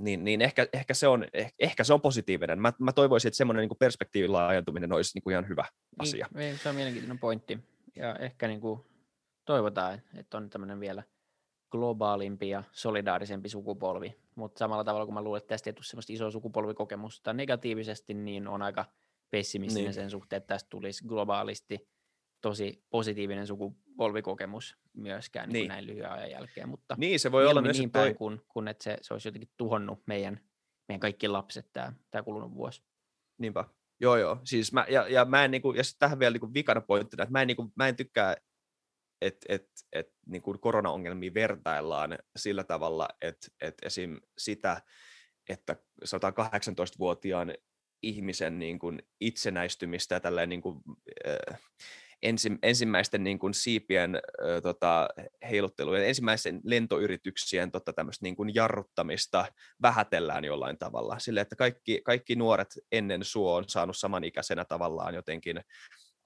[0.00, 1.26] Niin, niin ehkä, ehkä, se on,
[1.58, 2.60] ehkä se on positiivinen.
[2.60, 6.26] Mä, mä toivoisin, että semmoinen niin perspektiivin laajentuminen olisi niin kuin ihan hyvä niin, asia.
[6.34, 7.58] Niin, se on mielenkiintoinen pointti
[7.96, 8.80] ja ehkä niin kuin
[9.44, 11.02] toivotaan, että on tämmöinen vielä
[11.70, 16.12] globaalimpi ja solidaarisempi sukupolvi, mutta samalla tavalla kun mä luulen, että tästä ei tule semmoista
[16.12, 18.84] isoa sukupolvikokemusta negatiivisesti, niin on aika
[19.30, 19.94] pessimistinen niin.
[19.94, 21.88] sen suhteen, että tästä tulisi globaalisti
[22.40, 23.46] tosi positiivinen
[24.00, 25.52] sukupolvikokemus myöskään niin.
[25.52, 28.14] Niin näin lyhyen ajan jälkeen, mutta niin, se voi olla myös niin päin, toi...
[28.14, 30.40] kun, kun että se, se olisi jotenkin tuhonnut meidän,
[30.88, 32.82] meidän kaikki lapset tämä, tämä kulunut vuosi.
[33.38, 33.64] Niinpä.
[34.00, 34.40] Joo, joo.
[34.44, 37.22] Siis mä, ja, ja, mä en, niin kuin, ja tähän vielä niin kuin vikana pointtina,
[37.22, 38.36] että mä en, niin kuin, mä en tykkää,
[39.20, 44.20] että et, et, niin kuin koronaongelmia vertaillaan sillä tavalla, että et esim.
[44.38, 44.82] sitä,
[45.48, 47.54] että 118-vuotiaan
[48.02, 50.80] ihmisen niin kuin itsenäistymistä ja tälleen niin kuin,
[51.26, 51.60] äh,
[52.22, 55.08] ensi, ensimmäisten niin kuin siipien äh, tota,
[55.50, 59.46] heiluttelujen, ensimmäisen lentoyrityksien tota, niin kuin jarruttamista
[59.82, 61.18] vähätellään jollain tavalla.
[61.18, 65.60] Sille, että kaikki, kaikki nuoret ennen suo on saanut samanikäisenä tavallaan jotenkin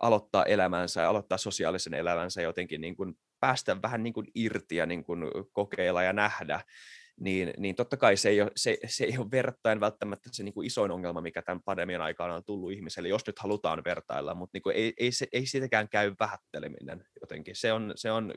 [0.00, 4.86] aloittaa elämänsä ja aloittaa sosiaalisen elämänsä jotenkin niin kuin päästä vähän niin kuin irti ja
[4.86, 6.60] niin kuin kokeilla ja nähdä
[7.20, 10.54] niin, niin totta kai se ei ole, se, se ei ole vertain välttämättä se niin
[10.54, 14.56] kuin isoin ongelma, mikä tämän pandemian aikana on tullut ihmiselle, jos nyt halutaan vertailla, mutta
[14.56, 17.56] niin kuin ei, ei, se, ei sitäkään käy vähätteleminen jotenkin.
[17.56, 18.34] Se on, se on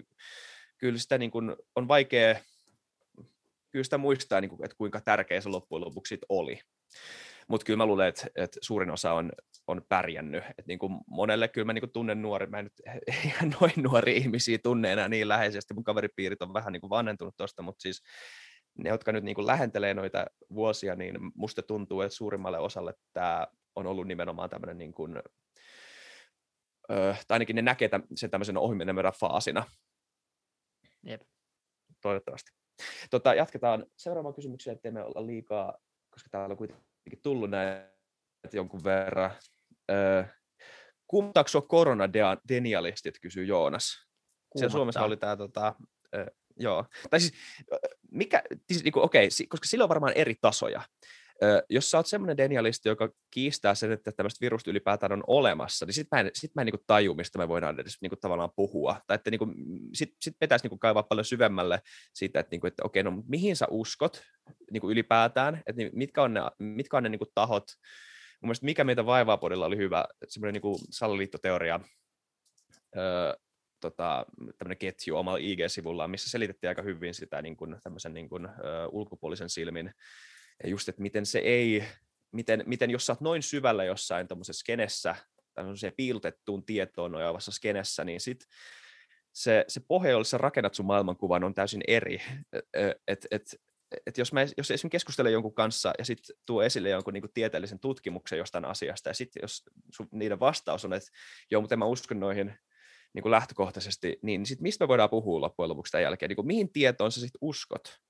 [0.77, 2.35] kyllä sitä niin kuin, on vaikea,
[3.71, 6.59] kyllä sitä muistaa, niin kuin, että kuinka tärkeä se loppujen lopuksi oli.
[7.47, 9.31] Mutta kyllä mä luulen, että, että suurin osa on,
[9.67, 10.43] on pärjännyt.
[10.57, 12.81] Et niin kuin monelle kyllä mä niin kuin tunnen nuori, mä en nyt
[13.25, 17.37] ihan noin nuori ihmisiä tunne enää niin läheisesti, mun kaveripiirit on vähän niin kuin vanhentunut
[17.37, 18.01] tuosta, mutta siis
[18.77, 23.47] ne, jotka nyt niin kuin lähentelee noita vuosia, niin musta tuntuu, että suurimmalle osalle tämä
[23.75, 25.17] on ollut nimenomaan tämmöinen, niin kuin,
[26.91, 29.65] ö, tai ainakin ne näkee sen tämmöisen ohimenemään faasina.
[31.03, 31.21] Jep.
[32.01, 32.51] Toivottavasti.
[33.09, 35.77] Tota, jatketaan seuraavaan kysymykseen, ettei me olla liikaa,
[36.09, 37.89] koska täällä on kuitenkin tullut näitä
[38.53, 39.31] jonkun verran.
[39.91, 40.25] Ö,
[41.07, 44.07] kumtaako sinua koronadenialistit, kysyy Joonas.
[44.55, 45.75] Siellä Suomessa oli tämä tota,
[46.59, 46.85] joo.
[47.09, 47.33] Tai siis,
[48.11, 50.81] mikä, siis niin kuin, okei, koska sillä on varmaan eri tasoja.
[51.69, 55.93] Jos sä oot semmoinen denialisti, joka kiistää sen, että tämmöistä virusta ylipäätään on olemassa, niin
[55.93, 58.19] sit mä en, sit mä en niin kuin taju, mistä me voidaan edes niin kuin
[58.19, 59.01] tavallaan puhua.
[59.07, 59.53] Tai että niin kuin,
[59.93, 61.81] sit, sit pitäisi niin kuin kaivaa paljon syvemmälle
[62.13, 64.23] siitä, että, niin kuin, että okei, no mihin sä uskot
[64.71, 67.65] niin kuin ylipäätään, että mitkä on ne, mitkä on ne niin kuin tahot,
[68.41, 71.79] mun mielestä mikä meitä vaivaa podilla oli hyvä, semmoinen niin kuin salaliittoteoria,
[73.79, 74.25] tota,
[74.57, 78.51] tämmöinen ketju omalla IG-sivullaan, missä selitettiin aika hyvin sitä niin kuin, tämmöisen niin kuin, ö,
[78.91, 79.93] ulkopuolisen silmin,
[80.63, 81.83] ja just, että miten se ei,
[82.31, 85.15] miten, miten jos sä oot noin syvällä jossain tämmöisessä skenessä,
[85.53, 88.45] tämmöiseen piilotettuun tietoon nojaavassa skenessä, niin sit
[89.33, 92.21] se, se pohja, jolla sä rakennat sun maailmankuvan, on täysin eri.
[93.07, 93.55] Et, et,
[94.05, 97.79] et jos, mä, jos esimerkiksi keskustelen jonkun kanssa ja sitten tuo esille jonkun niin tieteellisen
[97.79, 99.63] tutkimuksen jostain asiasta, ja sitten jos
[99.95, 101.09] sun, niiden vastaus on, että
[101.51, 102.57] joo, mutta en mä usko noihin
[103.13, 106.29] niin kuin lähtökohtaisesti, niin sit mistä me voidaan puhua loppujen lopuksi tämän jälkeen?
[106.29, 108.01] Niin kuin mihin tietoon sä sitten uskot?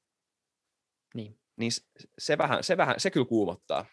[1.14, 1.40] Niin.
[1.58, 1.72] Niin
[2.18, 3.86] se, vähän, se, vähän, se kyllä kuumottaa.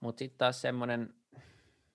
[0.00, 1.14] Mutta sitten taas semmoinen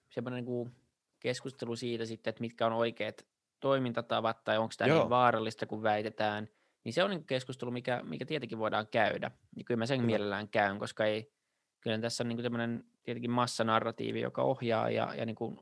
[0.09, 0.75] semmoinen niin
[1.19, 3.25] keskustelu siitä sitten, että mitkä on oikeat
[3.59, 6.49] toimintatavat tai onko tämä niin vaarallista, kun väitetään,
[6.83, 9.31] niin se on niin keskustelu, mikä, mikä tietenkin voidaan käydä.
[9.55, 10.05] Ja kyllä mä sen kyllä.
[10.05, 11.33] mielellään käyn, koska ei,
[11.81, 15.59] kyllä tässä on niin tämmöinen tietenkin massanarratiivi, joka ohjaa ja, ja niin kuin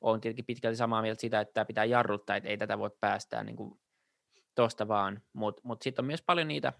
[0.00, 3.56] on tietenkin pitkälti samaa mieltä sitä, että pitää jarruttaa, että ei tätä voi päästää niin
[3.56, 3.80] kuin
[4.54, 6.72] tosta vaan, mutta mut, mut sitten on myös paljon niitä,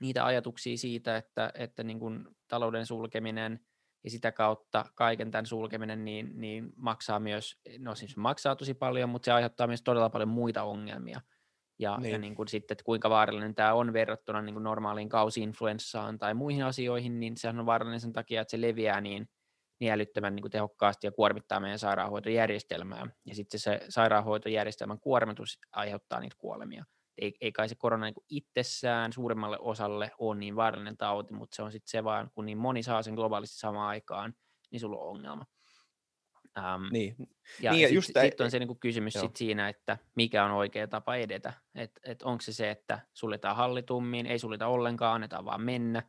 [0.00, 3.60] niitä ajatuksia siitä, että, että niin kuin talouden sulkeminen
[4.04, 9.08] ja sitä kautta kaiken tämän sulkeminen niin, niin maksaa myös, no siis maksaa tosi paljon,
[9.08, 11.20] mutta se aiheuttaa myös todella paljon muita ongelmia.
[11.78, 12.12] Ja, niin.
[12.12, 16.34] ja niin kuin sitten, että kuinka vaarallinen tämä on verrattuna niin kuin normaaliin kausi-influenssaan tai
[16.34, 19.28] muihin asioihin, niin sehän on vaarallinen sen takia, että se leviää niin,
[19.80, 23.06] niin älyttömän niin kuin tehokkaasti ja kuormittaa meidän sairaanhoitojärjestelmää.
[23.24, 26.84] Ja sitten se sairaanhoitojärjestelmän kuormitus aiheuttaa niitä kuolemia
[27.18, 31.62] ei, ei kai se korona niin itsessään suuremmalle osalle ole niin vaarallinen tauti, mutta se
[31.62, 34.34] on sitten se vaan, kun niin moni saa sen globaalisti samaan aikaan,
[34.70, 35.46] niin sulla on ongelma.
[36.58, 37.16] Ähm, niin.
[37.60, 41.16] Ja, niin, sitten sit on se niin kysymys sit siinä, että mikä on oikea tapa
[41.16, 41.52] edetä.
[41.74, 46.02] Että et onko se se, että suljetaan hallitummin, ei suljeta ollenkaan, annetaan vaan mennä.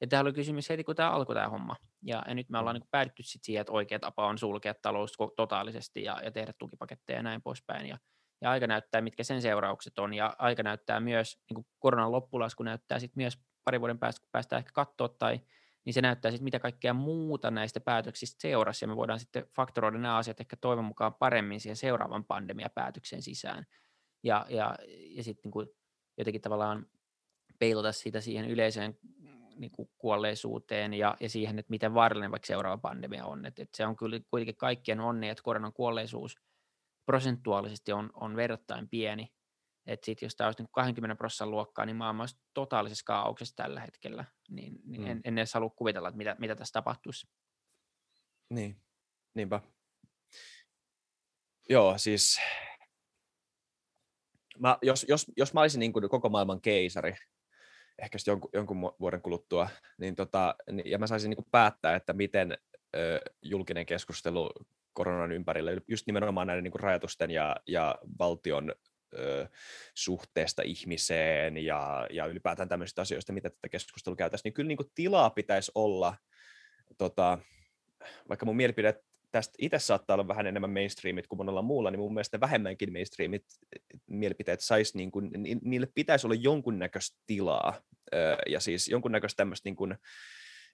[0.00, 1.76] Ja tämä oli kysymys heti, kun tämä alkoi tämä homma.
[2.02, 5.12] Ja, ja nyt me ollaan niin päädytty sit siihen, että oikea tapa on sulkea talous
[5.36, 7.86] totaalisesti ja, ja tehdä tukipaketteja ja näin poispäin.
[7.86, 7.98] Ja,
[8.40, 12.62] ja aika näyttää, mitkä sen seuraukset on, ja aika näyttää myös, niin kuin koronan loppulasku
[12.62, 15.40] näyttää sitten myös pari vuoden päästä, kun päästään ehkä katsoa, tai
[15.84, 19.98] niin se näyttää sitten, mitä kaikkea muuta näistä päätöksistä seurasi, ja me voidaan sitten faktoroida
[19.98, 23.66] nämä asiat ehkä toivon mukaan paremmin siihen seuraavan pandemiapäätöksen sisään,
[24.22, 25.68] ja, ja, ja sitten niin
[26.18, 26.86] jotenkin tavallaan
[27.58, 28.98] peilata sitä siihen yleiseen
[29.56, 33.46] niin kuin kuolleisuuteen ja, ja siihen, että miten vaarallinen vaikka seuraava pandemia on.
[33.46, 36.36] Et, et se on kyllä kuitenkin kaikkien onni, että koronan kuolleisuus–
[37.06, 39.34] prosentuaalisesti on, on verrattain pieni.
[39.86, 43.80] Että sitten jos tämä olisi niin 20 prosenttia luokkaa, niin maailma olisi totaalisessa kaauksessa tällä
[43.80, 44.24] hetkellä.
[44.50, 45.06] Niin, niin mm.
[45.06, 47.26] en, en edes halua kuvitella, että mitä, mitä tässä tapahtuisi.
[48.50, 48.82] Niin,
[49.34, 49.60] niinpä.
[51.68, 52.40] Joo, siis
[54.58, 57.14] mä, jos, jos, jos mä olisin niin kuin koko maailman keisari,
[57.98, 60.54] ehkä jonkun, jonkun vuoden kuluttua, niin tota,
[60.84, 62.58] ja mä saisin niin päättää, että miten
[62.96, 64.50] ö, julkinen keskustelu
[64.92, 68.74] koronan ympärillä, just nimenomaan näiden niin kuin rajatusten ja, ja valtion
[69.14, 69.48] ö,
[69.94, 75.30] suhteesta ihmiseen ja, ja ylipäätään tämmöisistä asioista, mitä tätä keskustelua käytäisiin, niin kyllä niin tilaa
[75.30, 76.16] pitäisi olla,
[76.98, 77.38] tota,
[78.28, 79.02] vaikka mun mielipide
[79.34, 83.44] tästä itse saattaa olla vähän enemmän mainstreamit kuin monella muulla, niin mun mielestä vähemmänkin mainstreamit
[84.06, 85.30] mielipiteet sais, niin kuin,
[85.62, 87.80] niille pitäisi olla jonkunnäköistä tilaa,
[88.46, 89.94] ja siis jonkunnäköistä tämmöistä niin kuin,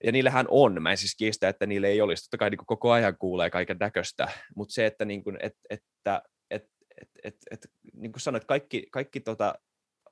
[0.04, 2.92] ja niillähän on, mä en siis kiistä, että niille ei olisi, totta kai niin koko
[2.92, 6.64] ajan kuulee kaiken näköistä, mutta se, että, niin kuin, et, että et,
[7.00, 9.54] et, et, et, niin kuin sanoit, kaikki, kaikki tota,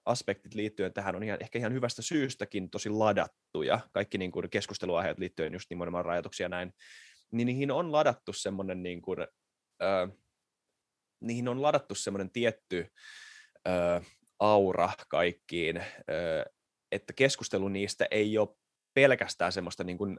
[0.04, 5.18] aspektit liittyen tähän on ihan, ehkä ihan hyvästä syystäkin tosi ladattuja, kaikki niin kuin keskusteluaiheet
[5.18, 6.72] liittyen just nimenomaan rajoituksia ja näin,
[7.33, 9.19] niin niihin on ladattu semmoinen niin kuin,
[9.83, 10.09] ö,
[11.21, 12.93] niihin on ladattu semmoinen tietty
[13.69, 14.01] ö,
[14.38, 16.53] aura kaikkiin, ö,
[16.93, 18.57] että keskustelu niistä ei ole
[18.95, 20.19] pelkästään semmoista niin kuin,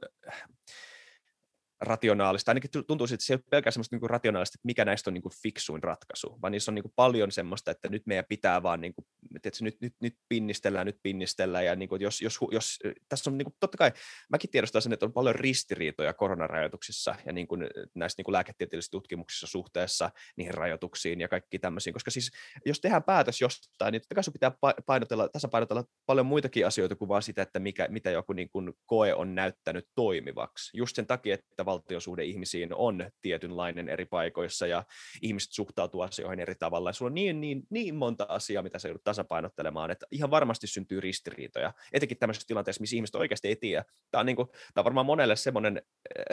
[1.81, 5.09] rationaalista, ainakin tuntuu että se ei ole pelkästään semmoista niin kuin rationaalista, että mikä näistä
[5.09, 8.25] on niin kuin fiksuin ratkaisu, vaan niissä on niin kuin paljon semmoista, että nyt meidän
[8.29, 12.21] pitää vaan, niin kuin, että nyt, nyt, nyt pinnistellään, nyt pinnistellään, ja niin kuin, jos,
[12.21, 13.91] jos, jos, tässä on niin kuin, totta kai,
[14.29, 18.91] mäkin tiedostan sen, että on paljon ristiriitoja koronarajoituksissa ja niin kuin, näissä niin kuin lääketieteellisissä
[18.91, 22.31] tutkimuksissa suhteessa niihin rajoituksiin ja kaikki tämmöisiin, koska siis
[22.65, 24.51] jos tehdään päätös jostain, niin totta kai pitää
[24.85, 29.13] painotella, tasapainotella paljon muitakin asioita kuin vaan sitä, että mikä, mitä joku niin kuin koe
[29.13, 34.83] on näyttänyt toimivaksi, just sen takia, että valtiosuhde ihmisiin on tietynlainen eri paikoissa ja
[35.21, 36.89] ihmiset suhtautuu asioihin eri tavalla.
[36.89, 40.67] Ja sulla on niin, niin, niin monta asiaa, mitä sä joudut tasapainottelemaan, että ihan varmasti
[40.67, 43.85] syntyy ristiriitoja, etenkin tämmöisessä tilanteessa, missä ihmiset oikeasti ei tiedä.
[44.11, 45.81] Tämä on, niin kuin, tämä on varmaan monelle semmoinen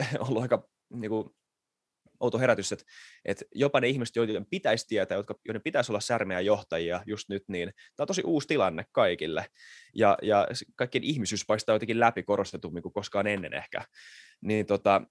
[0.01, 1.29] äh, ollut aika niin kuin,
[2.19, 2.85] outo herätys, että,
[3.25, 7.43] että jopa ne ihmiset, joiden pitäisi tietää, jotka, joiden pitäisi olla särmeä johtajia just nyt,
[7.47, 9.45] niin tämä on tosi uusi tilanne kaikille.
[9.95, 13.81] Ja, ja kaikkien ihmisyys paistaa jotenkin läpi korostetummin kuin koskaan ennen ehkä.
[14.41, 15.01] Niin, tota,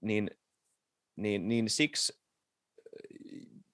[0.00, 0.30] niin,
[1.16, 2.20] niin, niin siksi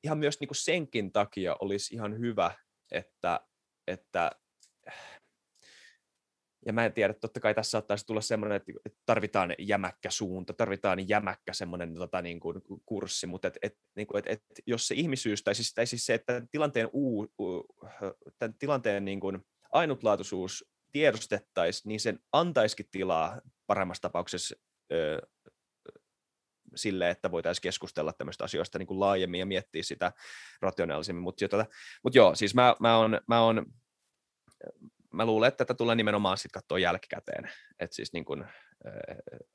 [0.04, 2.54] ihan myös niin kuin senkin takia olisi ihan hyvä,
[2.92, 3.40] että,
[3.86, 4.30] että
[6.66, 8.72] ja mä en tiedä, totta kai tässä saattaisi tulla semmoinen, että
[9.06, 14.18] tarvitaan jämäkkä suunta, tarvitaan jämäkkä semmoinen tota, niin kuin, kurssi, mutta et, et, niin kuin,
[14.18, 17.34] et, et, jos se ihmisyys, tai siis, tai siis se, että tilanteen, uu,
[18.38, 19.38] tämän tilanteen niin kuin
[19.72, 24.56] ainutlaatuisuus tiedostettaisiin, niin sen antaisikin tilaa paremmassa tapauksessa
[24.92, 25.20] ö,
[26.74, 30.12] sille, että voitaisiin keskustella tämmöistä asioista niin kuin laajemmin ja miettiä sitä
[30.62, 31.22] rationaalisemmin.
[31.22, 31.66] Mutta tota,
[32.04, 33.66] mut joo, siis mä, mä, on, mä, on,
[35.12, 37.50] mä luulen, että tätä tulee nimenomaan sitten katsoa jälkikäteen.
[37.78, 38.46] Et siis niin kun,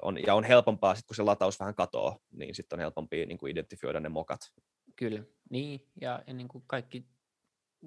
[0.01, 3.37] on, ja on helpompaa, sit kun se lataus vähän katoo, niin sitten on helpompi niin
[3.37, 4.41] kuin identifioida ne mokat.
[4.95, 7.05] Kyllä, niin, ja, ja niin kuin kaikki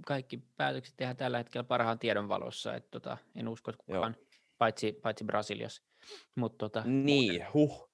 [0.07, 4.17] kaikki päätökset tehdään tällä hetkellä parhaan tiedon valossa, että tota, en usko, että kukaan,
[4.59, 5.88] paitsi, paitsi Brasiliassa.
[6.35, 7.53] Mut, tota, niin, muuten.
[7.55, 7.91] huh.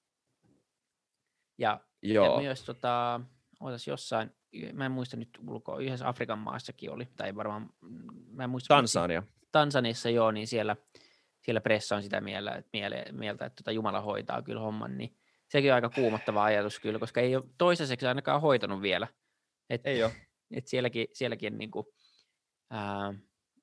[1.59, 2.35] Ja, Joo.
[2.37, 3.21] ja myös tota,
[3.61, 4.31] ootas jossain,
[4.73, 8.75] mä en muista nyt ulkoa, yhdessä Afrikan maassakin oli, tai varmaan, mm, mä en muista.
[8.75, 9.23] Tansania.
[9.53, 10.77] Tansaniassa joo, niin siellä,
[11.41, 15.17] siellä pressa on sitä mieltä, että, miele, mieltä, että tota Jumala hoitaa kyllä homman, niin
[15.49, 19.09] sekin on aika kuumottava ajatus kyllä, koska ei ole toistaiseksi ainakaan hoitanut vielä.
[19.71, 20.13] Et, Ei ole.
[20.57, 21.87] et sielläkin, sielläkin niin kuin,
[22.71, 23.15] ää,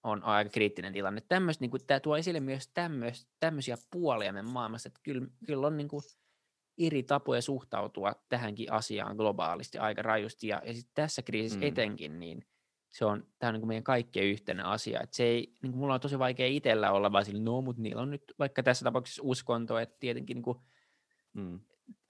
[0.03, 1.21] on aika kriittinen tilanne.
[1.21, 5.67] Tämmöistä, niin kuin, tämä tuo esille myös tämmöis, tämmöisiä puolia meidän maailmassa, että kyllä, kyllä
[5.67, 6.01] on niin kuin,
[6.77, 11.63] eri tapoja suhtautua tähänkin asiaan globaalisti aika rajusti, ja, ja sit tässä kriisissä Mm.
[11.67, 12.45] etenkin, niin
[12.89, 15.01] se on, tämä on niin kuin meidän kaikkien yhteinen asia.
[15.01, 17.81] Et se ei, niin kuin mulla on tosi vaikea itsellä olla vaan sillä, no, mutta
[17.81, 20.57] niillä on nyt vaikka tässä tapauksessa uskonto, että tietenkin niin kuin,
[21.33, 21.59] Mm.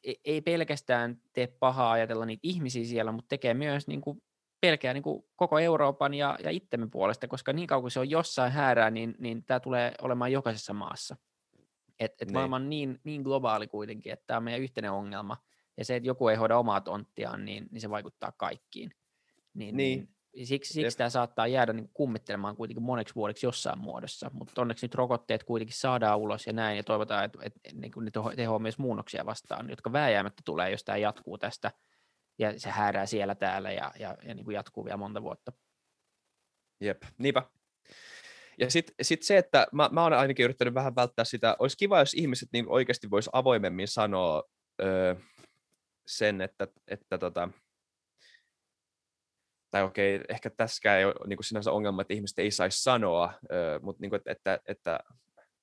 [0.03, 4.21] ei- ei pelkästään tee pahaa ajatella niitä ihmisiä siellä, mutta tekee myös niin kuin,
[4.61, 8.09] pelkää niin kuin koko Euroopan ja, ja itsemme puolesta, koska niin kauan kuin se on
[8.09, 11.15] jossain häärää, niin, niin tämä tulee olemaan jokaisessa maassa.
[11.99, 12.33] Et, et Niin.
[12.33, 15.37] maailma on niin, niin globaali kuitenkin, että tämä on meidän yhteinen ongelma.
[15.77, 18.91] Ja se, että joku ei hoida omaa tonttiaan, niin, niin se vaikuttaa kaikkiin.
[19.53, 20.09] Niin, Niin.
[20.35, 24.85] niin siksi, siksi tämä saattaa jäädä niin kummittelemaan kuitenkin moneksi vuodeksi jossain muodossa, mutta onneksi
[24.85, 28.35] nyt rokotteet kuitenkin saadaan ulos ja näin, ja toivotaan, että, että niin kuin ne teho-
[28.35, 31.71] tehoaa myös muunnoksia vastaan, jotka vääjäämättä tulee, jos tämä jatkuu tästä,
[32.41, 35.51] ja se häärää siellä täällä ja, ja, ja niin kuin jatkuu vielä monta vuotta.
[36.79, 37.43] Jep, niinpä.
[38.57, 41.99] Ja sitten sit se, että mä, mä oon ainakin yrittänyt vähän välttää sitä, olisi kiva,
[41.99, 44.43] jos ihmiset niin oikeasti vois avoimemmin sanoa
[44.81, 45.15] öö,
[46.07, 47.49] sen, että, että tota,
[49.71, 53.33] tai okei, ehkä tässäkään ei ole niin kuin sinänsä ongelma, että ihmiset ei saisi sanoa,
[53.51, 54.99] öö, mutta niin kuin, että, että, että,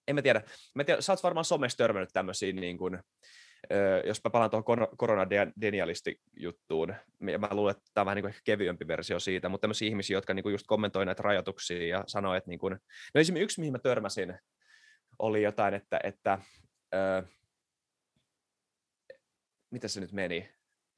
[0.09, 0.43] en mä tiedä,
[0.75, 2.99] mä tiedä, sä oot varmaan somessa törmännyt tämmöisiin, niin kuin,
[4.05, 6.95] jos mä palaan tuohon kor- koronadenialisti-juttuun,
[7.33, 10.35] ja mä luulen, että tämä on vähän niin kevyempi versio siitä, mutta tämmöisiä ihmisiä, jotka
[10.35, 12.73] niin kuin just kommentoi näitä rajoituksia ja sanoo, että niin kuin,
[13.15, 14.39] no esimerkiksi yksi, mihin mä törmäsin,
[15.19, 16.39] oli jotain, että, että
[16.95, 17.23] öö,
[19.71, 20.51] mitä se nyt meni,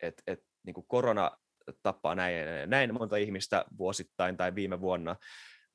[0.02, 1.30] että et, niin kuin korona
[1.82, 5.16] tappaa näin, näin monta ihmistä vuosittain tai viime vuonna,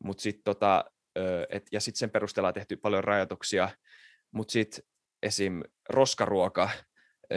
[0.03, 0.85] mutta sitten tota,
[1.17, 3.69] öö, et, ja sitten sen perusteella on tehty paljon rajoituksia,
[4.31, 4.83] mutta sitten
[5.25, 5.61] esim.
[5.89, 6.69] roskaruoka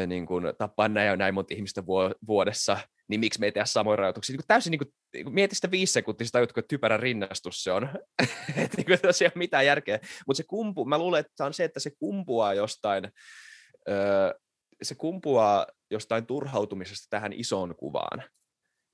[0.06, 3.64] niin kun tappaa näin ja näin monta ihmistä vuo- vuodessa, niin miksi me ei tehdä
[3.64, 4.32] samoja rajoituksia?
[4.32, 4.80] Niin kun täysin niin
[5.14, 7.88] niin kun mieti sitä viisi sekuntia, sitä juttu, että typerä rinnastus se on.
[8.62, 10.00] että niin kun, tässä ei ole mitään järkeä.
[10.26, 13.08] Mutta se kumpu, mä luulen, että on se, että se kumpuaa jostain,
[13.88, 14.34] öö,
[14.82, 18.24] se kumpuaa jostain turhautumisesta tähän isoon kuvaan.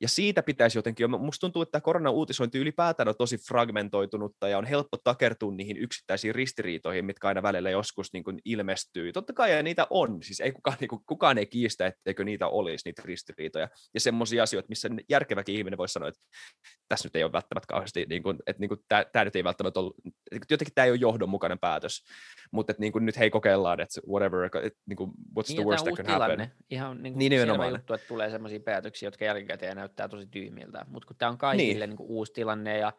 [0.05, 4.97] Ja siitä pitäisi jotenkin, musta tuntuu, että korona-uutisointi ylipäätään on tosi fragmentoitunutta ja on helppo
[5.05, 9.13] takertua niihin yksittäisiin ristiriitoihin, mitkä aina välillä joskus niin kuin ilmestyy.
[9.13, 12.49] Totta kai ja niitä on, siis ei kukaan, niin kuin, kukaan ei kiistä, etteikö niitä
[12.49, 13.69] olisi, niitä ristiriitoja.
[13.95, 16.21] Ja semmoisia asioita, missä järkeväkin ihminen voi sanoa, että
[16.89, 19.45] tässä nyt ei ole välttämättä kauheasti, niin kuin, että niin kuin, tämä, tämä nyt ei
[19.45, 19.93] välttämättä ole,
[20.51, 22.05] jotenkin tämä ei ole johdonmukainen päätös,
[22.51, 25.65] mutta että niin kuin, nyt hei kokeillaan, että whatever, että niin kuin, what's Niin, the
[25.65, 26.37] worst that can uusi happen.
[26.37, 26.51] tilanne.
[26.71, 30.87] Ihan niin kuin Niin, selvä juttu, että tulee sellaisia päätöksiä, jotka jälkikäteen näyttää tosi tyhmiltä.
[30.89, 31.79] Mutta kun tämä on kaikille Niin.
[31.81, 31.89] niin.
[31.91, 32.93] Niin kuin uusi tilanne ja,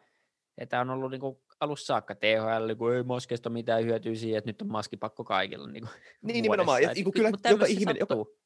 [0.60, 4.38] ja tämä on ollut niin kuin alussa saakka THL, kun ei maskeista mitään hyötyä siihen,
[4.38, 5.68] että nyt on maskipakko kaikilla.
[5.68, 6.82] Niin, kuin Niin, nimenomaan.
[6.82, 6.94] Ja, vuodessa.
[6.94, 8.38] niin kuin Et kyllä mut joka ihminen, joka, sattuu.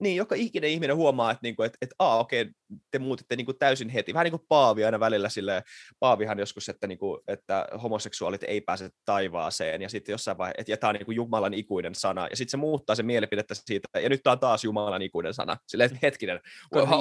[0.00, 2.46] Niin, joka ikinen ihminen huomaa, että, niinku, että, että aa, okei,
[2.90, 4.14] te muutitte niinku täysin heti.
[4.14, 5.62] Vähän niin kuin Paavi aina välillä sille
[6.00, 10.76] Paavihan joskus, että, niinku, että homoseksuaalit ei pääse taivaaseen, ja sitten jossain vaiheessa, että ja
[10.76, 14.22] tämä on niinku Jumalan ikuinen sana, ja sitten se muuttaa sen mielipidettä siitä, ja nyt
[14.22, 15.56] tämä on taas Jumalan ikuinen sana.
[15.66, 16.40] Silleen, että hetkinen,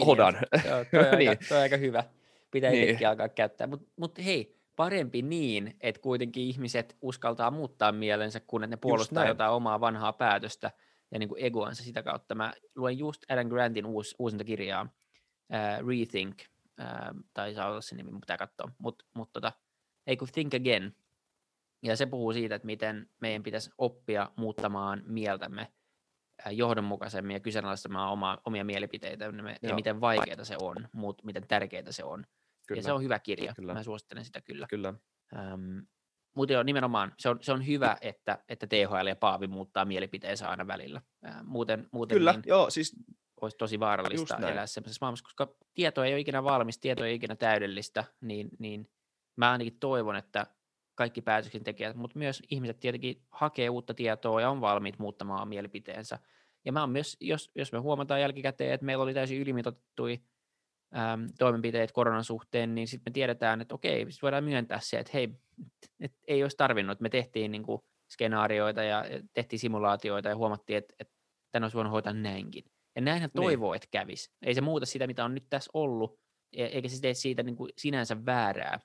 [0.06, 0.38] hold on.
[0.66, 1.38] Joo, toi, on aika, Niin.
[1.50, 2.04] toi on aika hyvä.
[2.52, 2.84] Pitää Niin.
[2.84, 3.68] itsekin alkaa käyttää.
[3.68, 9.52] Mutta mut hei, parempi niin, että kuitenkin ihmiset uskaltaa muuttaa mielensä, kun ne puolustaa jotain
[9.52, 10.72] omaa vanhaa päätöstä
[11.12, 12.36] ja niin kuin egoansa sitä kautta.
[12.36, 16.42] Mä luen just Adam Grantin uus, uusinta kirjaa, uh, Rethink,
[16.80, 19.52] uh, tai saa olla se nimi, pitää katsoa, mutta mut tota,
[20.08, 20.96] ei kun Think Again.
[21.84, 25.72] Ja se puhuu siitä, että miten meidän pitäisi oppia muuttamaan mieltämme
[26.52, 32.04] johdonmukaisemmin ja kyseenalaistamaan oma, omia mielipiteitämme ja miten vaikeaa se on, mutta miten tärkeää se
[32.04, 32.26] on.
[32.68, 33.74] Kyllä, Ja se on hyvä kirja, Kyllä.
[33.74, 34.68] mä suosittelen sitä kyllä.
[34.70, 34.94] kyllä.
[35.36, 35.80] Ähm,
[36.38, 40.50] mutta joo, nimenomaan se on, se on hyvä, että, että THL ja Paavi muuttaa mielipiteensä
[40.50, 41.02] aina välillä.
[41.44, 42.96] Muuten muuten Kyllä, niin joo, siis
[43.42, 47.16] olisi tosi vaarallista elää semmoisessa maailmassa, koska tieto ei ole ikinä valmis, tieto ei ole
[47.16, 48.90] ikinä täydellistä, niin, niin
[49.36, 50.48] mä ainakin toivon, että
[50.96, 56.20] kaikki päätöksentekijät, mutta myös ihmiset tietenkin hakee uutta tietoa ja on valmiit muuttamaan mielipiteensä.
[56.66, 60.18] Ja mä myös, jos, jos me huomataan jälkikäteen, että meillä oli täysin ylimitoitettuja
[60.98, 65.12] äm, toimenpiteet koronan suhteen, niin sitten me tiedetään, että okei, sit voidaan myöntää se, että
[65.14, 65.30] hei,
[66.00, 70.96] et ei olisi tarvinnut, me tehtiin niin kuin skenaarioita ja tehtiin simulaatioita ja huomattiin, että,
[71.00, 71.14] että
[71.52, 72.64] tämän olisi voinut hoitaa näinkin.
[72.96, 73.44] Ja näinhän Niin.
[73.44, 74.32] toivoo, että kävisi.
[74.42, 76.20] Ei se muuta sitä, mitä on nyt tässä ollut,
[76.54, 78.80] e, eikä se tee siitä niin kuin sinänsä väärää.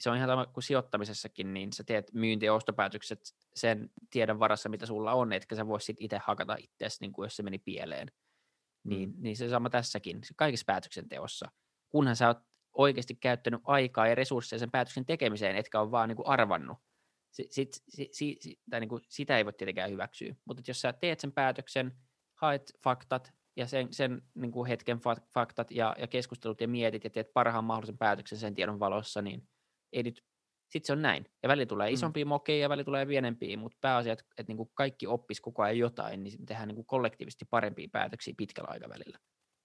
[0.00, 3.20] Se on ihan sama kuin sijoittamisessakin, niin sä teet myynti- ja ostopäätökset
[3.54, 7.26] sen tiedon varassa, mitä sulla on, etkä sä voi sitten itse hakata itseäsi, niin kuin
[7.26, 8.12] jos se meni pieleen.
[8.84, 9.14] Niin, mm.
[9.18, 11.50] niin se sama tässäkin, kaikessa päätöksenteossa.
[11.88, 12.38] Kunhan sä oot
[12.74, 16.78] oikeasti käyttänyt aikaa ja resursseja sen päätöksen tekemiseen, etkä ole vaan niin kuin arvannut.
[17.32, 20.34] Sit, sit, sit, sit, tai niin kuin, sitä ei voi tietenkään hyväksyä.
[20.44, 21.92] Mutta jos sä teet sen päätöksen,
[22.34, 25.00] haet faktat ja sen, sen niin kuin hetken
[25.34, 29.48] faktat ja, ja keskustelut ja mietit ja teet parhaan mahdollisen päätöksen sen tiedon valossa, niin
[29.92, 30.24] ei nyt,
[30.68, 31.26] sitten se on näin.
[31.42, 32.28] Ja väli tulee isompia mm.
[32.28, 35.78] mokeja ja väli tulee pienempiä, mutta pääasia, että, että niin kuin kaikki oppis koko ajan
[35.78, 39.18] jotain, niin tehdään niin kuin kollektiivisesti parempia päätöksiä pitkällä aikavälillä.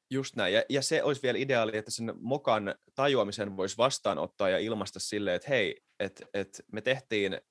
[0.10, 4.60] Just näin, ja, ja se olisi vielä ideaali, että sen mokan tajuamisen voisi vastaanottaa ja
[4.60, 7.42] ilmaista silleen, että hei, että et me tehtiin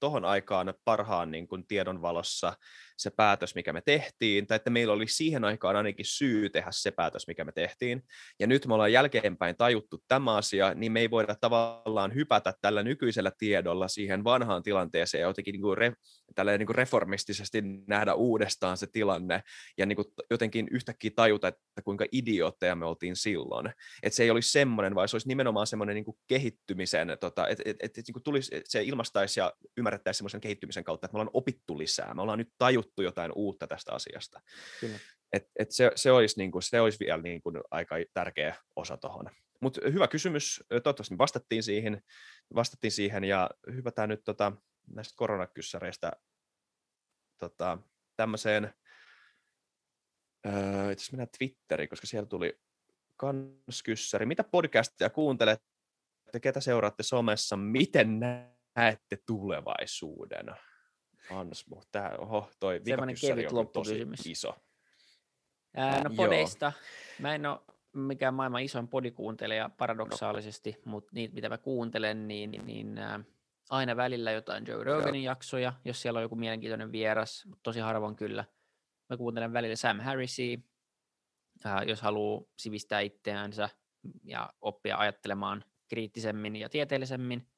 [0.00, 2.52] tuohon aikaan parhaan niin kuin tiedon valossa
[2.96, 6.90] se päätös, mikä me tehtiin, tai että meillä oli siihen aikaan ainakin syy tehdä se
[6.90, 8.02] päätös, mikä me tehtiin.
[8.40, 12.82] Ja nyt me ollaan jälkeenpäin tajuttu tämä asia, niin me ei voida tavallaan hypätä tällä
[12.82, 15.92] nykyisellä tiedolla siihen vanhaan tilanteeseen ja jotenkin niin kuin re,
[16.58, 19.42] niin kuin reformistisesti nähdä uudestaan se tilanne
[19.78, 23.72] ja niin kuin jotenkin yhtäkkiä tajuta, että kuinka idiootteja me oltiin silloin.
[24.02, 27.62] Että se ei olisi semmoinen, vaan se olisi nimenomaan semmoinen niin kuin kehittymisen, tota, että
[27.66, 31.30] et, et, et, niin tulisi, se ilmastaisi ja ymmärrettäisiin semmoisen kehittymisen kautta, että me ollaan
[31.32, 34.40] opittu lisää, me ollaan nyt tajuttu tajuttu jotain uutta tästä asiasta.
[34.80, 34.98] Kyllä.
[35.32, 38.96] Et, et se, se, olisi niin kuin, se olisi vielä niin kuin aika tärkeä osa
[38.96, 39.30] tuohon.
[39.60, 42.02] Mutta hyvä kysymys, toivottavasti me vastattiin siihen,
[42.54, 44.52] vastattiin siihen ja hypätään nyt tota,
[44.94, 46.12] näistä koronakyssäreistä
[47.38, 47.78] tota,
[48.16, 48.74] tämmöiseen,
[50.46, 52.60] öö, itse mennään Twitteriin, koska siellä tuli
[53.16, 54.26] kans kyssäri.
[54.26, 58.20] Mitä podcastia kuuntelette, ketä seuraatte somessa, miten
[58.76, 60.46] näette tulevaisuuden?
[61.30, 61.82] Ansmo.
[61.92, 64.26] Tää, oho, toi Semmoinen kevyt loppukysymys.
[64.26, 64.56] iso.
[65.76, 66.72] Ää, no podeista.
[67.18, 67.60] Mä en ole
[67.92, 70.90] mikään maailman isoin podikuuntelija paradoksaalisesti, no.
[70.90, 73.20] mutta niitä mitä mä kuuntelen, niin, niin ää,
[73.70, 75.32] aina välillä jotain Joe Roganin Joo.
[75.32, 78.44] jaksoja, jos siellä on joku mielenkiintoinen vieras, mutta tosi harvoin kyllä.
[79.10, 80.58] Mä kuuntelen välillä Sam Harrisia,
[81.64, 83.68] ää, jos haluaa sivistää itseänsä
[84.24, 87.48] ja oppia ajattelemaan kriittisemmin ja tieteellisemmin.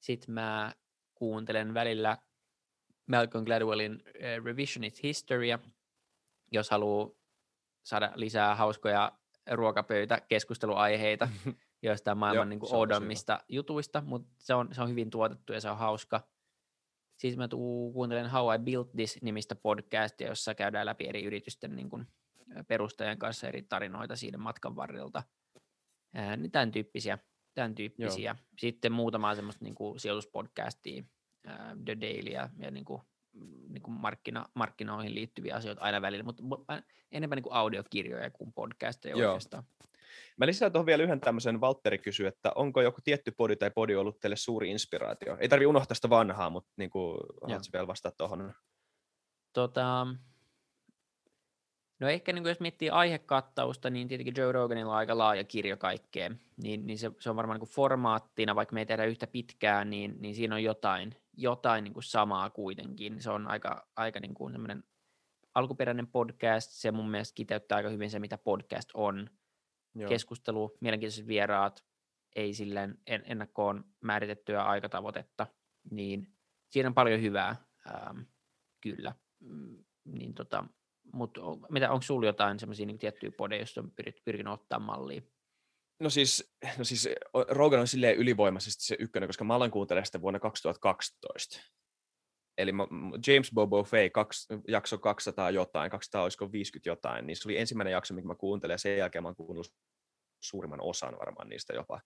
[0.00, 0.72] Sitten mä
[1.14, 2.18] kuuntelen välillä
[3.06, 5.46] Malcolm Gladwellin uh, Revisionist History,
[6.52, 7.10] jos haluaa
[7.82, 9.12] saada lisää hauskoja
[9.50, 11.28] ruokapöytä keskusteluaiheita
[11.82, 15.78] joistain maailman niin oudommista jutuista, mutta se on, se on hyvin tuotettu ja se on
[15.78, 16.28] hauska.
[17.16, 21.90] Siis mä tuu, kuuntelen How I Built This-nimistä podcastia, jossa käydään läpi eri yritysten niin
[21.90, 22.06] kuin,
[22.68, 25.22] perustajien kanssa eri tarinoita siinä matkan varrelta.
[26.14, 27.18] Ää, niin tämän tyyppisiä.
[27.54, 28.30] Tämän tyyppisiä.
[28.30, 28.46] Joo.
[28.58, 31.04] Sitten muutama semmoista niin kuin, sijoituspodcastia,
[31.84, 33.02] The Daily ja, ja niin kuin,
[33.68, 36.42] niin kuin markkina, markkinoihin liittyviä asioita aina välillä, mutta
[37.12, 39.30] enemmän niin kuin audiokirjoja kuin podcasteja Joo.
[39.30, 39.64] oikeastaan.
[40.36, 43.94] Mä lisään tuohon vielä yhden tämmöisen, Valtteri kysyy, että onko joku tietty podi tai podi
[43.96, 45.36] ollut teille suuri inspiraatio?
[45.40, 48.54] Ei tarvi unohtaa sitä vanhaa, mutta niin kuin, haluatko vielä vastata tuohon?
[49.52, 50.06] Tota,
[52.00, 56.40] No ehkä niin jos miettii aihekattausta, niin tietenkin Joe Roganilla on aika laaja kirjo kaikkeen,
[56.56, 60.16] niin, niin se, se on varmaan niin formaattina, vaikka me ei tehdä yhtä pitkään, niin,
[60.20, 63.22] niin siinä on jotain, jotain niin kuin samaa kuitenkin.
[63.22, 64.84] Se on aika, aika niin kuin semmoinen
[65.54, 69.30] alkuperäinen podcast, se mun mielestä kiteyttää aika hyvin se, mitä podcast on.
[69.94, 70.08] Joo.
[70.08, 71.84] Keskustelu, mielenkiintoiset vieraat,
[72.36, 75.46] ei silleen ennakkoon määritettyä aikatavoitetta,
[75.90, 76.32] niin
[76.70, 78.20] siinä on paljon hyvää, ähm,
[78.80, 79.14] kyllä.
[79.40, 80.64] Mm, niin tota,
[81.12, 85.22] mutta mitä, onko sinulla jotain semmoisia niin tiettyjä podeja, joista on pyrit, pyrkinyt ottaa mallia?
[86.00, 87.08] No siis, no siis
[87.48, 91.60] Rogan on silleen ylivoimaisesti se ykkönen, koska mä aloin kuuntelemaan sitä vuonna 2012.
[92.58, 92.72] Eli
[93.26, 94.10] James Bobo Fay,
[94.68, 98.74] jakso 200 jotain, 200 olisiko 50 jotain, niin se oli ensimmäinen jakso, minkä mä kuuntelin,
[98.74, 99.74] ja sen jälkeen mä oon kuunnellut
[100.40, 102.00] suurimman osan varmaan niistä jopa.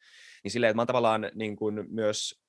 [0.45, 2.43] Niin silleen, että mä oon tavallaan niin kuin myös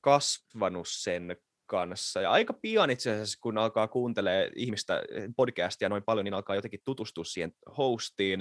[0.00, 1.36] kasvanut sen
[1.70, 2.20] kanssa.
[2.20, 6.56] Ja aika pian itse asiassa, kun alkaa kuuntelee ihmistä eh, podcastia noin paljon, niin alkaa
[6.56, 8.40] jotenkin tutustua siihen hostiin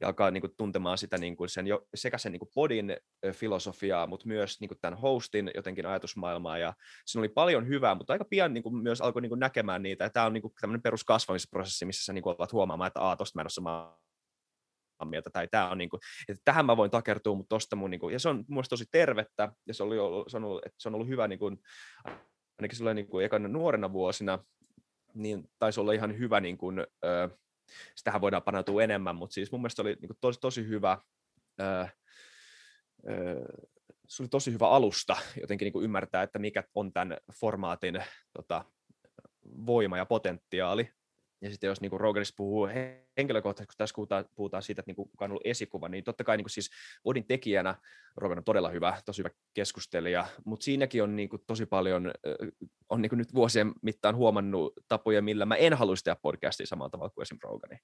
[0.00, 2.96] ja alkaa niin kuin, tuntemaan sitä niin kuin sen, sekä sen niin kuin podin
[3.32, 6.58] filosofiaa, mutta myös niin kuin tämän hostin jotenkin ajatusmaailmaa.
[6.58, 6.74] Ja
[7.06, 10.10] siinä oli paljon hyvää, mutta aika pian niin kuin, myös alkoi niin kuin, näkemään niitä.
[10.10, 13.38] tämä on niin kuin, tämmöinen peruskasvamisprosessi, missä sä niin kuin, alat huomaamaan, että Aa, tosta
[13.38, 14.00] mä en ole samaa
[15.04, 18.00] mieltä, tai tämä on niin kuin, että tähän mä voin takertua, mutta tosta mun, niin
[18.00, 19.96] kuin, ja se on mun tosi tervettä, ja se, oli,
[20.28, 21.58] se, on ollut, se on ollut hyvä niin kuin,
[22.60, 24.44] ainakin silloin niin kuin ekana nuorena vuosina,
[25.14, 27.28] niin taisi olla ihan hyvä, niin kuin, ö,
[27.94, 30.98] sitähän voidaan paneutua enemmän, mutta siis mun mielestä oli niin kuin tosi, tosi hyvä,
[31.60, 31.88] ö,
[33.08, 33.44] ö,
[34.08, 38.02] se oli tosi hyvä alusta jotenkin niin kuin ymmärtää, että mikä on tämän formaatin
[38.32, 38.64] tota,
[39.66, 40.90] voima ja potentiaali.
[41.42, 42.68] Ja sitten jos niin kuin Roganissa puhuu
[43.16, 46.24] henkilökohtaisesti, kun tässä puhutaan, puhutaan siitä, että niin kuin, kuka on ollut esikuva, niin totta
[46.24, 46.70] kai niin kuin siis
[47.04, 47.74] Odin tekijänä
[48.16, 52.10] Rogan on todella hyvä, tosi hyvä keskustelija, mutta siinäkin on niin kuin tosi paljon,
[52.88, 56.90] on niin kuin nyt vuosien mittaan huomannut tapoja, millä mä en haluaisi tehdä podcastia samalla
[56.90, 57.76] tavalla kuin esimerkiksi Rogani.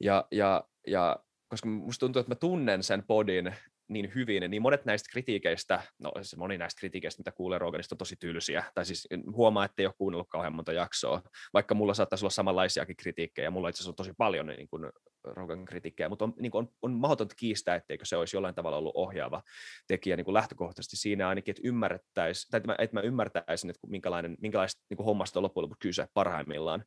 [0.00, 1.16] Ja, ja, ja
[1.48, 3.54] koska musta tuntuu, että mä tunnen sen podin
[3.88, 7.98] niin hyvin, niin monet näistä kritiikeistä, no siis moni näistä kritiikeistä, mitä kuulee Roganista, on
[7.98, 8.64] tosi tylsiä.
[8.74, 11.22] Tai siis huomaa, että ei ole kuunnellut kauhean monta jaksoa,
[11.54, 13.50] vaikka mulla saattaisi olla samanlaisiakin kritiikkejä.
[13.50, 14.90] Mulla itse asiassa on tosi paljon niin kuin
[15.24, 18.76] Rogan kritiikkejä, mutta on, niin kuin on, on mahdotonta kiistää, etteikö se olisi jollain tavalla
[18.76, 19.42] ollut ohjaava
[19.86, 23.86] tekijä niin kuin lähtökohtaisesti siinä ainakin, että ymmärrettäisiin, tai että mä, että mä ymmärtäisin, että
[23.86, 26.84] minkälainen, minkälaista niin kuin hommasta on loppujen lopuksi kyse parhaimmillaan.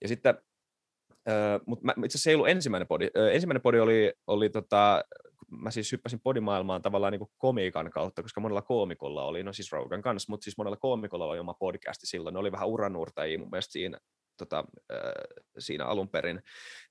[0.00, 0.34] Ja sitten
[1.66, 3.08] mutta itse asiassa se ei ollut ensimmäinen podi.
[3.32, 5.04] Ensimmäinen podi oli, oli tota,
[5.60, 9.72] mä siis hyppäsin podimaailmaan tavallaan niin kuin komiikan kautta, koska monella koomikolla oli, no siis
[9.72, 13.50] Rogan kanssa, mutta siis monella koomikolla oli oma podcasti silloin, ne oli vähän uranuurtajia mun
[13.50, 13.98] mielestä siinä,
[14.36, 14.98] tota, äh,
[15.58, 16.42] siinä alun perin,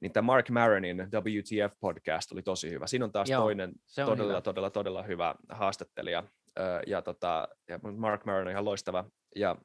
[0.01, 2.88] niin tämä Mark Maronin WTF-podcast oli tosi hyvä.
[2.88, 4.41] Siinä on taas Joo, toinen on todella, hyvä.
[4.41, 6.24] todella, todella hyvä haastattelija,
[6.59, 9.05] äh, ja, tota, ja Mark Maron on ihan loistava,
[9.36, 9.55] ja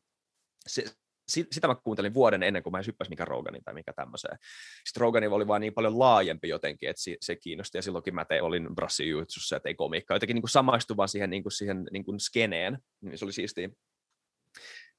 [0.67, 0.85] se,
[1.29, 4.39] sitä mä kuuntelin vuoden ennen kuin mä hyppäsin mikä Roganin tai mikä tämmöiseen.
[4.85, 8.43] Sitten Roganin oli vaan niin paljon laajempi jotenkin, että se kiinnosti, ja silloinkin mä tein,
[8.43, 12.21] olin brassijutsussa ja tein komiikkaa, jotenkin niin kuin samaistuvaa siihen, niin kuin siihen niin kuin
[12.21, 13.69] skeneen, niin se oli siistiä.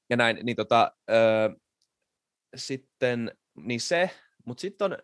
[0.10, 1.50] Ja näin, niin tota, öö,
[2.56, 4.10] sitten, niin se,
[4.46, 4.98] mutta sitten on,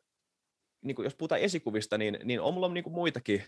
[0.81, 3.43] niin kuin jos puhutaan esikuvista, niin, niin on mulla niin kuin muitakin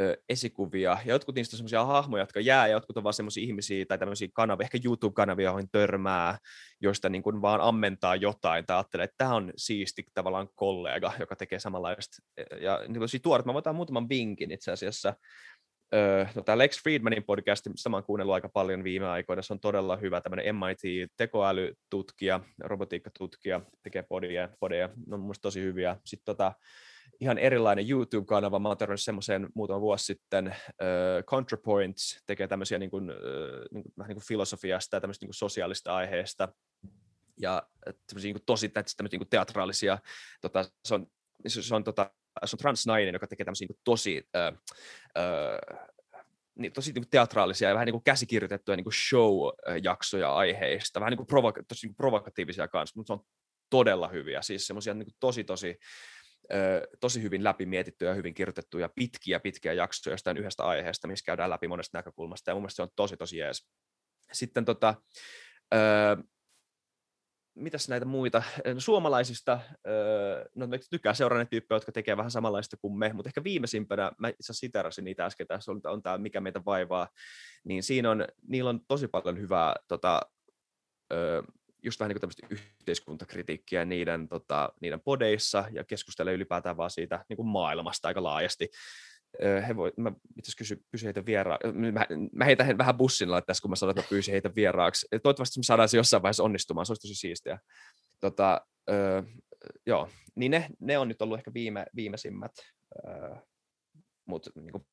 [0.00, 3.44] ö, esikuvia, ja jotkut niistä on semmoisia hahmoja, jotka jää, ja jotkut on vaan semmoisia
[3.44, 6.38] ihmisiä tai tämmöisiä kanavia, ehkä YouTube-kanavia, joihin törmää,
[6.80, 11.36] joista niin kuin vaan ammentaa jotain, tai ajattelee, että tämä on siisti tavallaan kollega, joka
[11.36, 12.16] tekee samanlaista,
[12.60, 15.14] ja niin tosi tuoret, mä voin muutaman vinkin itse asiassa,
[16.34, 19.60] no, tämä Lex Friedmanin podcast, sitä mä oon kuunnellut aika paljon viime aikoina, se on
[19.60, 25.96] todella hyvä, tämmöinen MIT-tekoälytutkija, robotiikkatutkija, tekee podia, podeja, ne on mun tosi hyviä.
[26.04, 26.52] Sitten tota,
[27.22, 28.58] ihan erilainen YouTube-kanava.
[28.58, 30.46] Mä oon törmännyt semmoiseen muutama vuosi sitten.
[30.68, 33.16] Uh, ContraPoints tekee tämmöisiä niin kuin, uh,
[33.72, 36.48] niin kuin, vähän niin kuin filosofiasta ja tämmöistä niin kuin sosiaalista aiheesta.
[37.40, 37.62] Ja
[38.22, 39.98] niin kuin tosi tämmöisiä niin teatraalisia,
[40.40, 41.06] tota, se on,
[41.46, 42.10] se on, tota,
[42.44, 44.58] se on transnainen, joka tekee tämmöisiä niin kuin tosi uh,
[45.18, 45.88] uh,
[46.54, 51.26] niin tosi niin teatraalisia ja vähän niin kuin käsikirjoitettuja niin kuin show-jaksoja aiheista, vähän niin
[51.26, 53.24] kuin provoka- tosi niin kuin provokatiivisia kanssa, mutta se on
[53.70, 55.78] todella hyviä, siis semmoisia niin tosi tosi
[57.00, 61.50] tosi hyvin läpi mietittyjä ja hyvin kirjoitettuja pitkiä pitkiä jaksoja jostain yhdestä aiheesta, missä käydään
[61.50, 63.68] läpi monesta näkökulmasta, ja mun mielestä se on tosi tosi jees.
[64.32, 64.94] Sitten tota,
[65.74, 66.16] öö,
[67.54, 68.42] mitäs näitä muita,
[68.74, 73.12] no, suomalaisista, öö, no mä tykkään seuraa ne tyyppejä, jotka tekee vähän samanlaista kuin me,
[73.12, 77.08] mutta ehkä viimeisimpänä, mä itse asiassa niitä äsken, tässä on, on tämä Mikä meitä vaivaa,
[77.64, 80.20] niin siinä on, niillä on tosi paljon hyvää tota,
[81.82, 87.36] just vähän niin tämmöistä yhteiskuntakritiikkiä niiden, tota, niiden podeissa ja keskustelee ylipäätään vaan siitä niin
[87.36, 88.70] kuin maailmasta aika laajasti.
[89.68, 91.68] He voi, mä itse kysyn, kysyn heitä vieraaksi.
[91.72, 95.06] Mä, mä heitän he vähän bussinilla tässä, kun mä sanoin, että pyysin heitä vieraaksi.
[95.10, 97.58] Toivottavasti me saadaan se jossain vaiheessa onnistumaan, se olisi tosi siistiä.
[98.20, 98.66] Tota,
[99.86, 102.52] joo, niin ne, ne on nyt ollut ehkä viime, viimeisimmät,
[104.24, 104.86] mutta niin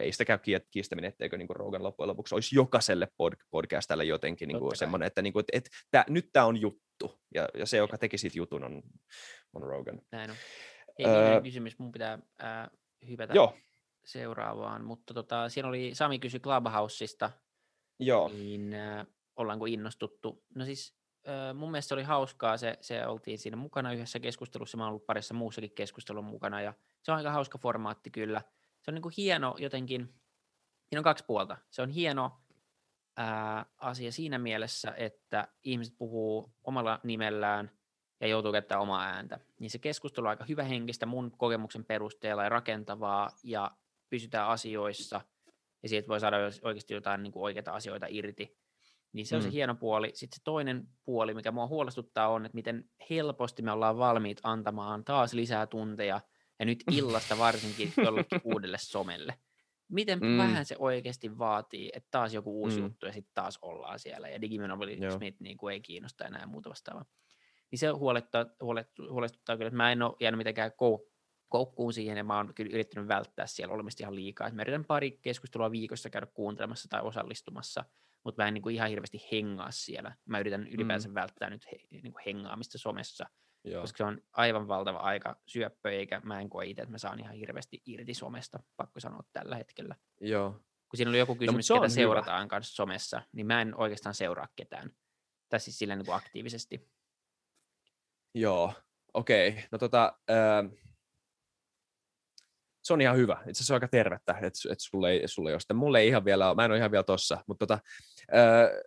[0.00, 0.38] ei sitä käy
[0.70, 5.22] kiistäminen, etteikö niin Rogan loppujen lopuksi olisi jokaiselle pod- podcastalle jotenkin niin kuin semmoinen, että,
[5.22, 8.38] niin kuin, että, että tää, nyt tämä on juttu, ja, ja se, joka teki siitä
[8.38, 8.82] jutun, on,
[9.52, 10.00] on Rogan.
[10.12, 10.36] Näin on.
[10.98, 12.70] Ei, öö, kysymys, mun pitää äh,
[13.08, 13.54] hypätä joo.
[14.04, 17.30] seuraavaan, mutta tota, siinä oli, Sami kysyi Clubhouseista,
[18.00, 18.28] joo.
[18.28, 19.06] niin äh,
[19.36, 20.44] ollaanko innostuttu?
[20.54, 20.94] No siis
[21.28, 24.90] äh, mun mielestä se oli hauskaa, se, se oltiin siinä mukana yhdessä keskustelussa, mä oon
[24.90, 28.42] ollut parissa muussakin keskustelun mukana, ja se on aika hauska formaatti kyllä,
[28.86, 30.14] se on niin kuin hieno jotenkin,
[30.88, 31.56] siinä on kaksi puolta.
[31.70, 32.40] Se on hieno
[33.16, 37.70] ää, asia siinä mielessä, että ihmiset puhuu omalla nimellään
[38.20, 39.40] ja joutuu käyttämään omaa ääntä.
[39.58, 43.70] Niin se keskustelu on aika hyvä henkistä mun kokemuksen perusteella ja rakentavaa ja
[44.10, 45.20] pysytään asioissa
[45.82, 48.58] ja siitä voi saada oikeasti jotain niin kuin oikeita asioita irti.
[49.12, 49.44] Niin se on mm.
[49.44, 50.10] se hieno puoli.
[50.14, 55.04] Sitten se toinen puoli, mikä mua huolestuttaa, on, että miten helposti me ollaan valmiit antamaan
[55.04, 56.20] taas lisää tunteja–
[56.58, 59.34] ja nyt illasta varsinkin jollekin uudelle somelle.
[59.88, 60.38] Miten mm.
[60.38, 62.82] vähän se oikeasti vaatii, että taas joku uusi mm.
[62.82, 66.46] juttu ja sitten taas ollaan siellä ja Digimonopoly Smith niin kuin ei kiinnosta enää ja
[66.46, 67.04] muuta vastaavaa.
[67.70, 71.10] Niin se huolettaa, huolestuttaa, huolestuttaa kyllä, että mä en ole jäänyt mitenkään kou-
[71.48, 74.50] koukkuun siihen ja mä oon kyllä yrittänyt välttää siellä olemista ihan liikaa.
[74.50, 77.84] mä yritän pari keskustelua viikossa käydä kuuntelemassa tai osallistumassa,
[78.24, 80.14] mutta mä en niin kuin ihan hirveästi hengaa siellä.
[80.24, 81.14] Mä yritän ylipäänsä mm.
[81.14, 83.26] välttää nyt he, niin kuin hengaamista somessa
[83.66, 83.80] Joo.
[83.80, 87.20] koska se on aivan valtava aika syöppö, eikä mä en koe itse, että mä saan
[87.20, 89.96] ihan hirveästi irti somesta, pakko sanoa tällä hetkellä.
[90.20, 90.50] Joo.
[90.88, 92.48] Kun siinä oli joku no, kysymys, no, ketä seurataan hyvä.
[92.48, 94.90] kanssa somessa, niin mä en oikeastaan seuraa ketään.
[95.48, 96.88] Tai siis sillä niin kuin aktiivisesti.
[98.34, 98.72] Joo,
[99.14, 99.48] okei.
[99.48, 99.62] Okay.
[99.72, 100.70] No tota, äh,
[102.82, 103.32] se on ihan hyvä.
[103.32, 105.74] Itse asiassa se on aika tervettä, että et sulle ei, sulle ei ole sitä.
[105.74, 107.78] Mulle ei ihan vielä mä en ole ihan vielä tossa, mutta tota,
[108.34, 108.82] öö,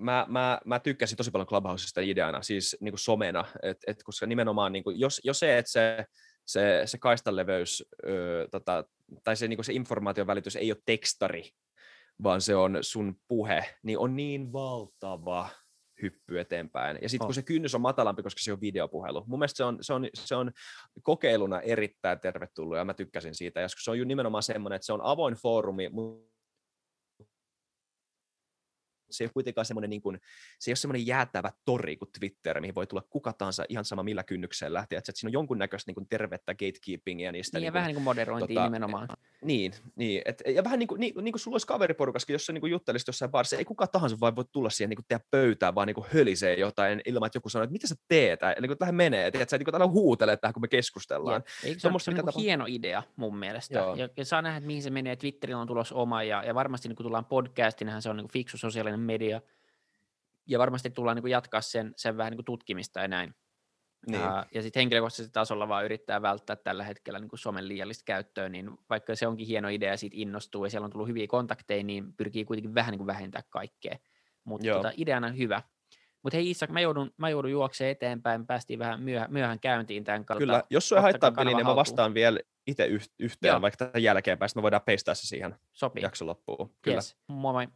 [0.00, 4.26] mä, mä, mä tykkäsin tosi paljon Clubhousesta ideana, siis niin kuin somena, et, et, koska
[4.26, 6.04] nimenomaan niin kuin, jos, jos se, että se,
[6.46, 8.84] se, se kaistaleveys öö, tota,
[9.24, 11.50] tai se, niin kuin se informaation välitys ei ole tekstari,
[12.22, 15.48] vaan se on sun puhe, niin on niin valtava
[16.02, 16.98] hyppy eteenpäin.
[17.02, 17.28] Ja sitten oh.
[17.28, 19.24] kun se kynnys on matalampi, koska se on videopuhelu.
[19.26, 20.52] Mun mielestä se on, se on, se on
[21.02, 23.60] kokeiluna erittäin tervetullut ja mä tykkäsin siitä.
[23.60, 26.30] Ja se on nimenomaan semmoinen, että se on avoin foorumi, mutta
[29.10, 30.20] se ei ole kuitenkaan semmoinen, niin kuin,
[30.58, 34.02] se ei ole semmoinen jäätävä tori kuin Twitter, mihin voi tulla kuka tahansa ihan sama
[34.02, 34.98] millä kynnyksellä lähtee.
[34.98, 37.58] Että siinä on jonkunnäköistä niin kuin tervettä gatekeepingia niistä.
[37.58, 39.08] Niin, niin ja vähän niin kuin moderointia tota, nimenomaan.
[39.44, 42.52] Niin, niin et, ja vähän niin kuin, niin, niin kuin sulla olisi kaveriporukaskin, jos sä
[42.52, 45.74] niin juttelisit jossain barissa, ei kuka tahansa vaan voi tulla siihen niin kuin tehdä pöytään,
[45.74, 48.78] vaan niin kuin hölisee jotain ilman, että joku sanoo, että mitä sä teet, eli kun
[48.78, 51.42] tähän menee, että sä niin kuin huutelee tähän, kun me keskustellaan.
[51.46, 52.40] Ja, eikö se, ole, se on niin tapa...
[52.40, 55.94] hieno idea mun mielestä, ja, ja, saa nähdä, että mihin se menee, Twitterillä on tulossa
[55.94, 59.40] oma, ja, ja varmasti niin kun tullaan podcastiin, se on niin kuin fiksu sosiaalinen media,
[60.46, 63.34] ja varmasti tullaan niin kuin jatkaa sen, sen vähän niin kuin tutkimista ja näin.
[64.06, 64.22] Niin.
[64.22, 68.48] Uh, ja sitten henkilökohtaisella tasolla vaan yrittää välttää tällä hetkellä niin kuin somen liiallista käyttöä,
[68.48, 71.84] niin vaikka se onkin hieno idea ja siitä innostuu ja siellä on tullut hyviä kontakteja,
[71.84, 73.96] niin pyrkii kuitenkin vähän niin kuin vähentää kaikkea.
[74.44, 75.62] Mutta tota, ideana hyvä.
[76.22, 80.24] Mutta hei Isak, mä joudun, mä joudun juoksemaan eteenpäin, päästiin vähän myöh- myöhään käyntiin tämän
[80.24, 80.38] kautta.
[80.38, 82.40] Kyllä, jos sua haittaa peli, niin mä vastaan vielä
[82.70, 82.86] itse
[83.18, 83.60] yhteen, Joo.
[83.60, 86.02] vaikka tämän jälkeenpäin, me voidaan peistää se siihen Sopii.
[86.02, 86.74] jakson loppuun.
[86.82, 86.94] Kyllä.
[86.96, 87.16] Yes.
[87.28, 87.68] Moi moi.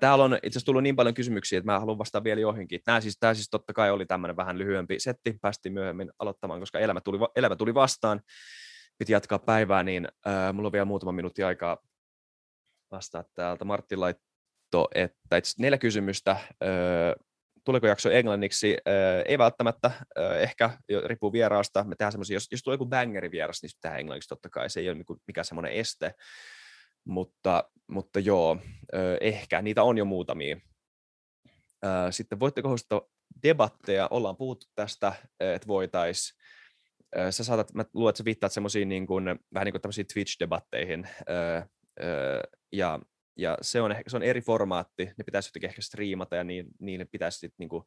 [0.00, 2.80] Täällä on itse asiassa tullut niin paljon kysymyksiä, että mä haluan vastata vielä johonkin.
[2.84, 6.78] Tämä siis, tämä siis totta kai oli tämmöinen vähän lyhyempi setti, päästiin myöhemmin aloittamaan, koska
[6.78, 8.20] elämä tuli, elämä tuli vastaan.
[8.98, 11.78] Piti jatkaa päivää, niin äh, mulla on vielä muutama minuutti aikaa
[12.90, 13.64] vastaa täältä.
[13.64, 16.30] Martti laitto, että itse neljä kysymystä.
[16.30, 16.48] Äh,
[17.64, 18.76] tuleeko jakso englanniksi?
[18.88, 19.86] Äh, ei välttämättä,
[20.18, 20.70] äh, ehkä
[21.06, 21.84] riippuu vieraasta.
[21.84, 24.70] Me tehdään semmoisia, jos, jos tulee joku bangeri vieras, niin tehdään englanniksi totta kai.
[24.70, 26.14] Se ei ole mikään semmoinen este.
[27.04, 28.58] Mutta, mutta joo,
[28.94, 29.62] äh, ehkä.
[29.62, 30.56] Niitä on jo muutamia.
[32.10, 33.08] Sitten voitteko hostata
[33.42, 34.08] debatteja?
[34.10, 36.38] Ollaan puhuttu tästä, että voitaisiin
[37.30, 41.08] sä saatat, mä luulen, että sä viittaat semmoisiin niin kuin, vähän niin kuin tämmöisiin Twitch-debatteihin,
[41.30, 41.62] öö,
[42.02, 42.40] öö,
[42.72, 43.00] ja
[43.38, 47.04] ja se on, se on eri formaatti, ne pitäisi jotenkin ehkä striimata ja niin, niille
[47.04, 47.84] pitäisi sit, niin kuin,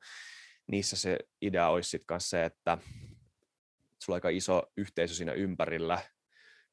[0.67, 2.77] niissä se idea olisi sitten kanssa se, että
[4.03, 6.01] sulla on aika iso yhteisö siinä ympärillä,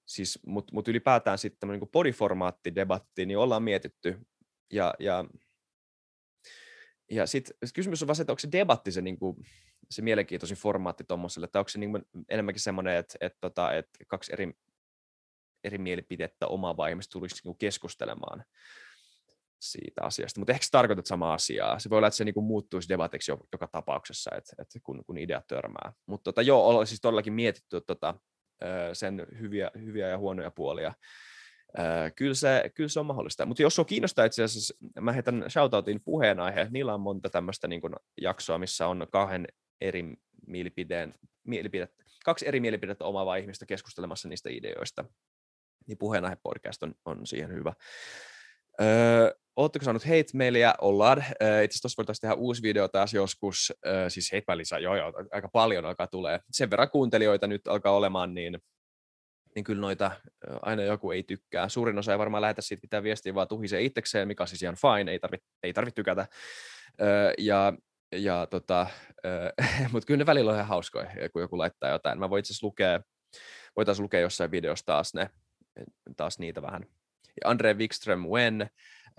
[0.07, 4.19] siis, mutta mut ylipäätään sitten tämmöinen niin podiformaatti debatti, niin ollaan mietitty.
[4.73, 5.25] Ja, ja
[7.11, 9.37] ja sitten kysymys on vaan se, että onko se debatti se, niin kuin,
[9.91, 14.33] se mielenkiintoisin formaatti tuommoiselle, että onko se niin enemmänkin semmoinen, että, että, tota, että kaksi
[14.33, 14.53] eri
[15.65, 18.45] eri mielipidettä omaava ihmistä tulisi niin keskustelemaan
[19.61, 20.41] siitä asiasta.
[20.41, 21.79] Mutta ehkä sä tarkoitat samaa asiaa.
[21.79, 25.19] Se voi olla, että se niin kuin muuttuisi debatiksi joka tapauksessa, että, että kun, kun
[25.19, 25.93] ideat törmää.
[26.07, 28.15] Mutta tota, joo, ollaan siis todellakin mietitty tota,
[28.93, 30.95] sen hyviä, hyviä ja huonoja puolia.
[32.17, 33.47] Kyllä se, kyllä se on mahdollista.
[33.47, 36.67] Mutta jos on kiinnostaa itse asiassa, mä heitän shoutoutin puheenaihe.
[36.71, 37.81] Niillä on monta tämmöistä niin
[38.21, 39.47] jaksoa, missä on kahden
[39.81, 40.05] eri
[40.47, 45.05] mielipideen, mielipidettä, kaksi eri mielipidettä omaavaa ihmistä keskustelemassa niistä ideoista
[45.89, 47.73] niin puheenaihe-podcast on, on siihen hyvä.
[48.81, 50.75] Öö, Oletteko saanut hate-mailia?
[50.81, 51.25] Ollaan.
[51.43, 53.73] Öö, itse asiassa tuossa voitaisiin tehdä uusi video taas joskus.
[53.87, 56.41] Öö, siis hate joo, joo, aika paljon alkaa tulee.
[56.51, 58.59] Sen verran kuuntelijoita nyt alkaa olemaan, niin,
[59.55, 60.11] niin kyllä noita
[60.63, 61.69] aina joku ei tykkää.
[61.69, 64.77] Suurin osa ei varmaan lähetä siitä pitää viestiä, vaan tuhisee itsekseen, mikä on siis ihan
[64.77, 66.27] fine, ei tarvitse ei tarvit tykätä.
[67.01, 67.73] Öö, ja
[68.13, 68.87] ja tota,
[69.25, 69.51] öö,
[69.93, 72.19] mutta kyllä ne välillä on ihan hauskoja, kun joku laittaa jotain.
[72.19, 73.01] Mä voin itse asiassa lukea,
[73.77, 75.31] voitaisiin lukea jossain videossa taas ne,
[76.17, 76.83] taas niitä vähän.
[77.27, 78.63] Ja Andre Wikström, when?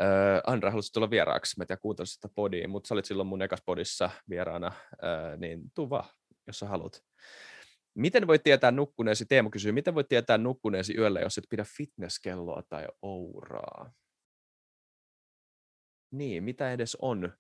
[0.02, 1.58] Uh, Andre, haluaisit tulla vieraaksi?
[1.58, 5.40] Mä en tiedä, kuuntelisi sitä podia, mutta sä olit silloin mun ekas podissa vieraana, uh,
[5.40, 6.10] niin tuu vaan,
[6.48, 7.04] jos sä haluat.
[7.96, 12.64] Miten voit tietää nukkuneesi, Teemu kysyy, miten voit tietää nukkuneesi yöllä, jos et pidä fitnesskelloa
[12.70, 13.92] tai ouraa?
[16.12, 17.34] Niin, mitä edes on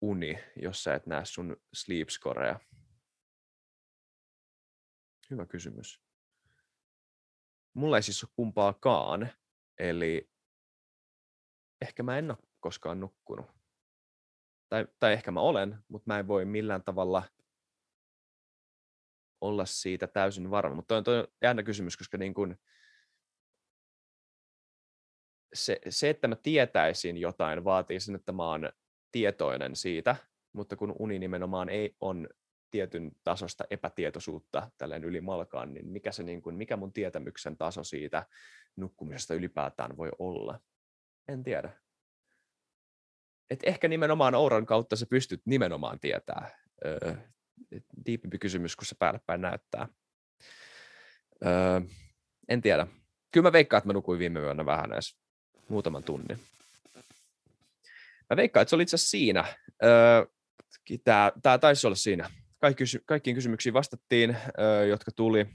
[0.00, 2.60] uni, jos sä et näe sun sleep scorea?
[5.30, 6.07] Hyvä kysymys.
[7.78, 9.28] Mulla ei siis ole kumpaakaan,
[9.78, 10.30] eli
[11.80, 13.46] ehkä mä en ole koskaan nukkunut.
[14.68, 17.22] Tai, tai ehkä mä olen, mutta mä en voi millään tavalla
[19.40, 20.74] olla siitä täysin varma.
[20.74, 22.56] Mutta toi on, toi on jännä kysymys, koska niin kun
[25.54, 28.72] se, se, että mä tietäisin jotain, vaatii sen, että mä oon
[29.12, 30.16] tietoinen siitä,
[30.52, 32.28] mutta kun uni nimenomaan ei on
[32.70, 37.84] tietyn tasosta epätietoisuutta tälleen yli malkaan, niin mikä, se niin kuin, mikä mun tietämyksen taso
[37.84, 38.26] siitä
[38.76, 40.60] nukkumisesta ylipäätään voi olla?
[41.28, 41.72] En tiedä.
[43.50, 47.14] Et ehkä nimenomaan Ouran kautta sä pystyt nimenomaan tietää, öö,
[48.06, 49.88] diipimpi kysymys, kun se päälle päin näyttää.
[51.46, 51.80] Öö,
[52.48, 52.86] en tiedä.
[53.32, 55.18] Kyllä mä veikkaan, että mä nukuin viime yönä vähän edes
[55.68, 56.38] muutaman tunnin.
[58.30, 59.44] Mä veikkaan, että se oli itse asiassa siinä.
[59.84, 60.26] Öö,
[61.42, 62.30] tämä, taisi olla siinä.
[62.58, 64.36] Kaikki, kaikkiin kysymyksiin vastattiin,
[64.88, 65.46] jotka tuli.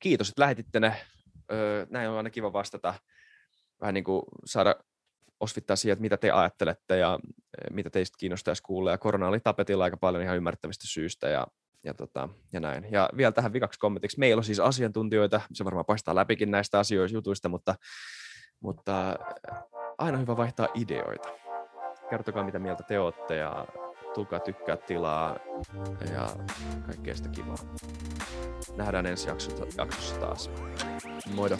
[0.00, 0.96] Kiitos, että lähetitte ne.
[1.90, 2.94] Näin on aina kiva vastata.
[3.80, 4.74] Vähän niin kuin saada
[5.40, 7.18] osvittaa siihen, että mitä te ajattelette ja
[7.70, 8.90] mitä teistä kiinnostaisi kuulla.
[8.90, 11.46] Ja korona oli tapetilla aika paljon ihan ymmärrettävistä syystä ja,
[11.84, 12.86] ja, tota, ja näin.
[12.90, 14.18] Ja vielä tähän vikaksi kommentiksi.
[14.18, 17.74] Meillä on siis asiantuntijoita, se varmaan paistaa läpikin näistä asioista, jutuista, mutta,
[18.60, 19.16] mutta
[19.98, 21.28] aina hyvä vaihtaa ideoita.
[22.10, 23.66] Kertokaa, mitä mieltä te olette ja
[24.14, 25.36] tulkaa tykkää tilaa
[26.14, 26.28] ja
[26.86, 27.56] kaikkea sitä kivaa.
[28.76, 30.50] Nähdään ensi jaksossa, jaksossa taas.
[31.34, 31.56] Moido!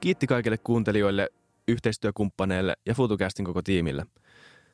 [0.00, 1.28] Kiitti kaikille kuuntelijoille,
[1.68, 4.06] yhteistyökumppaneille ja FutuCastin koko tiimille.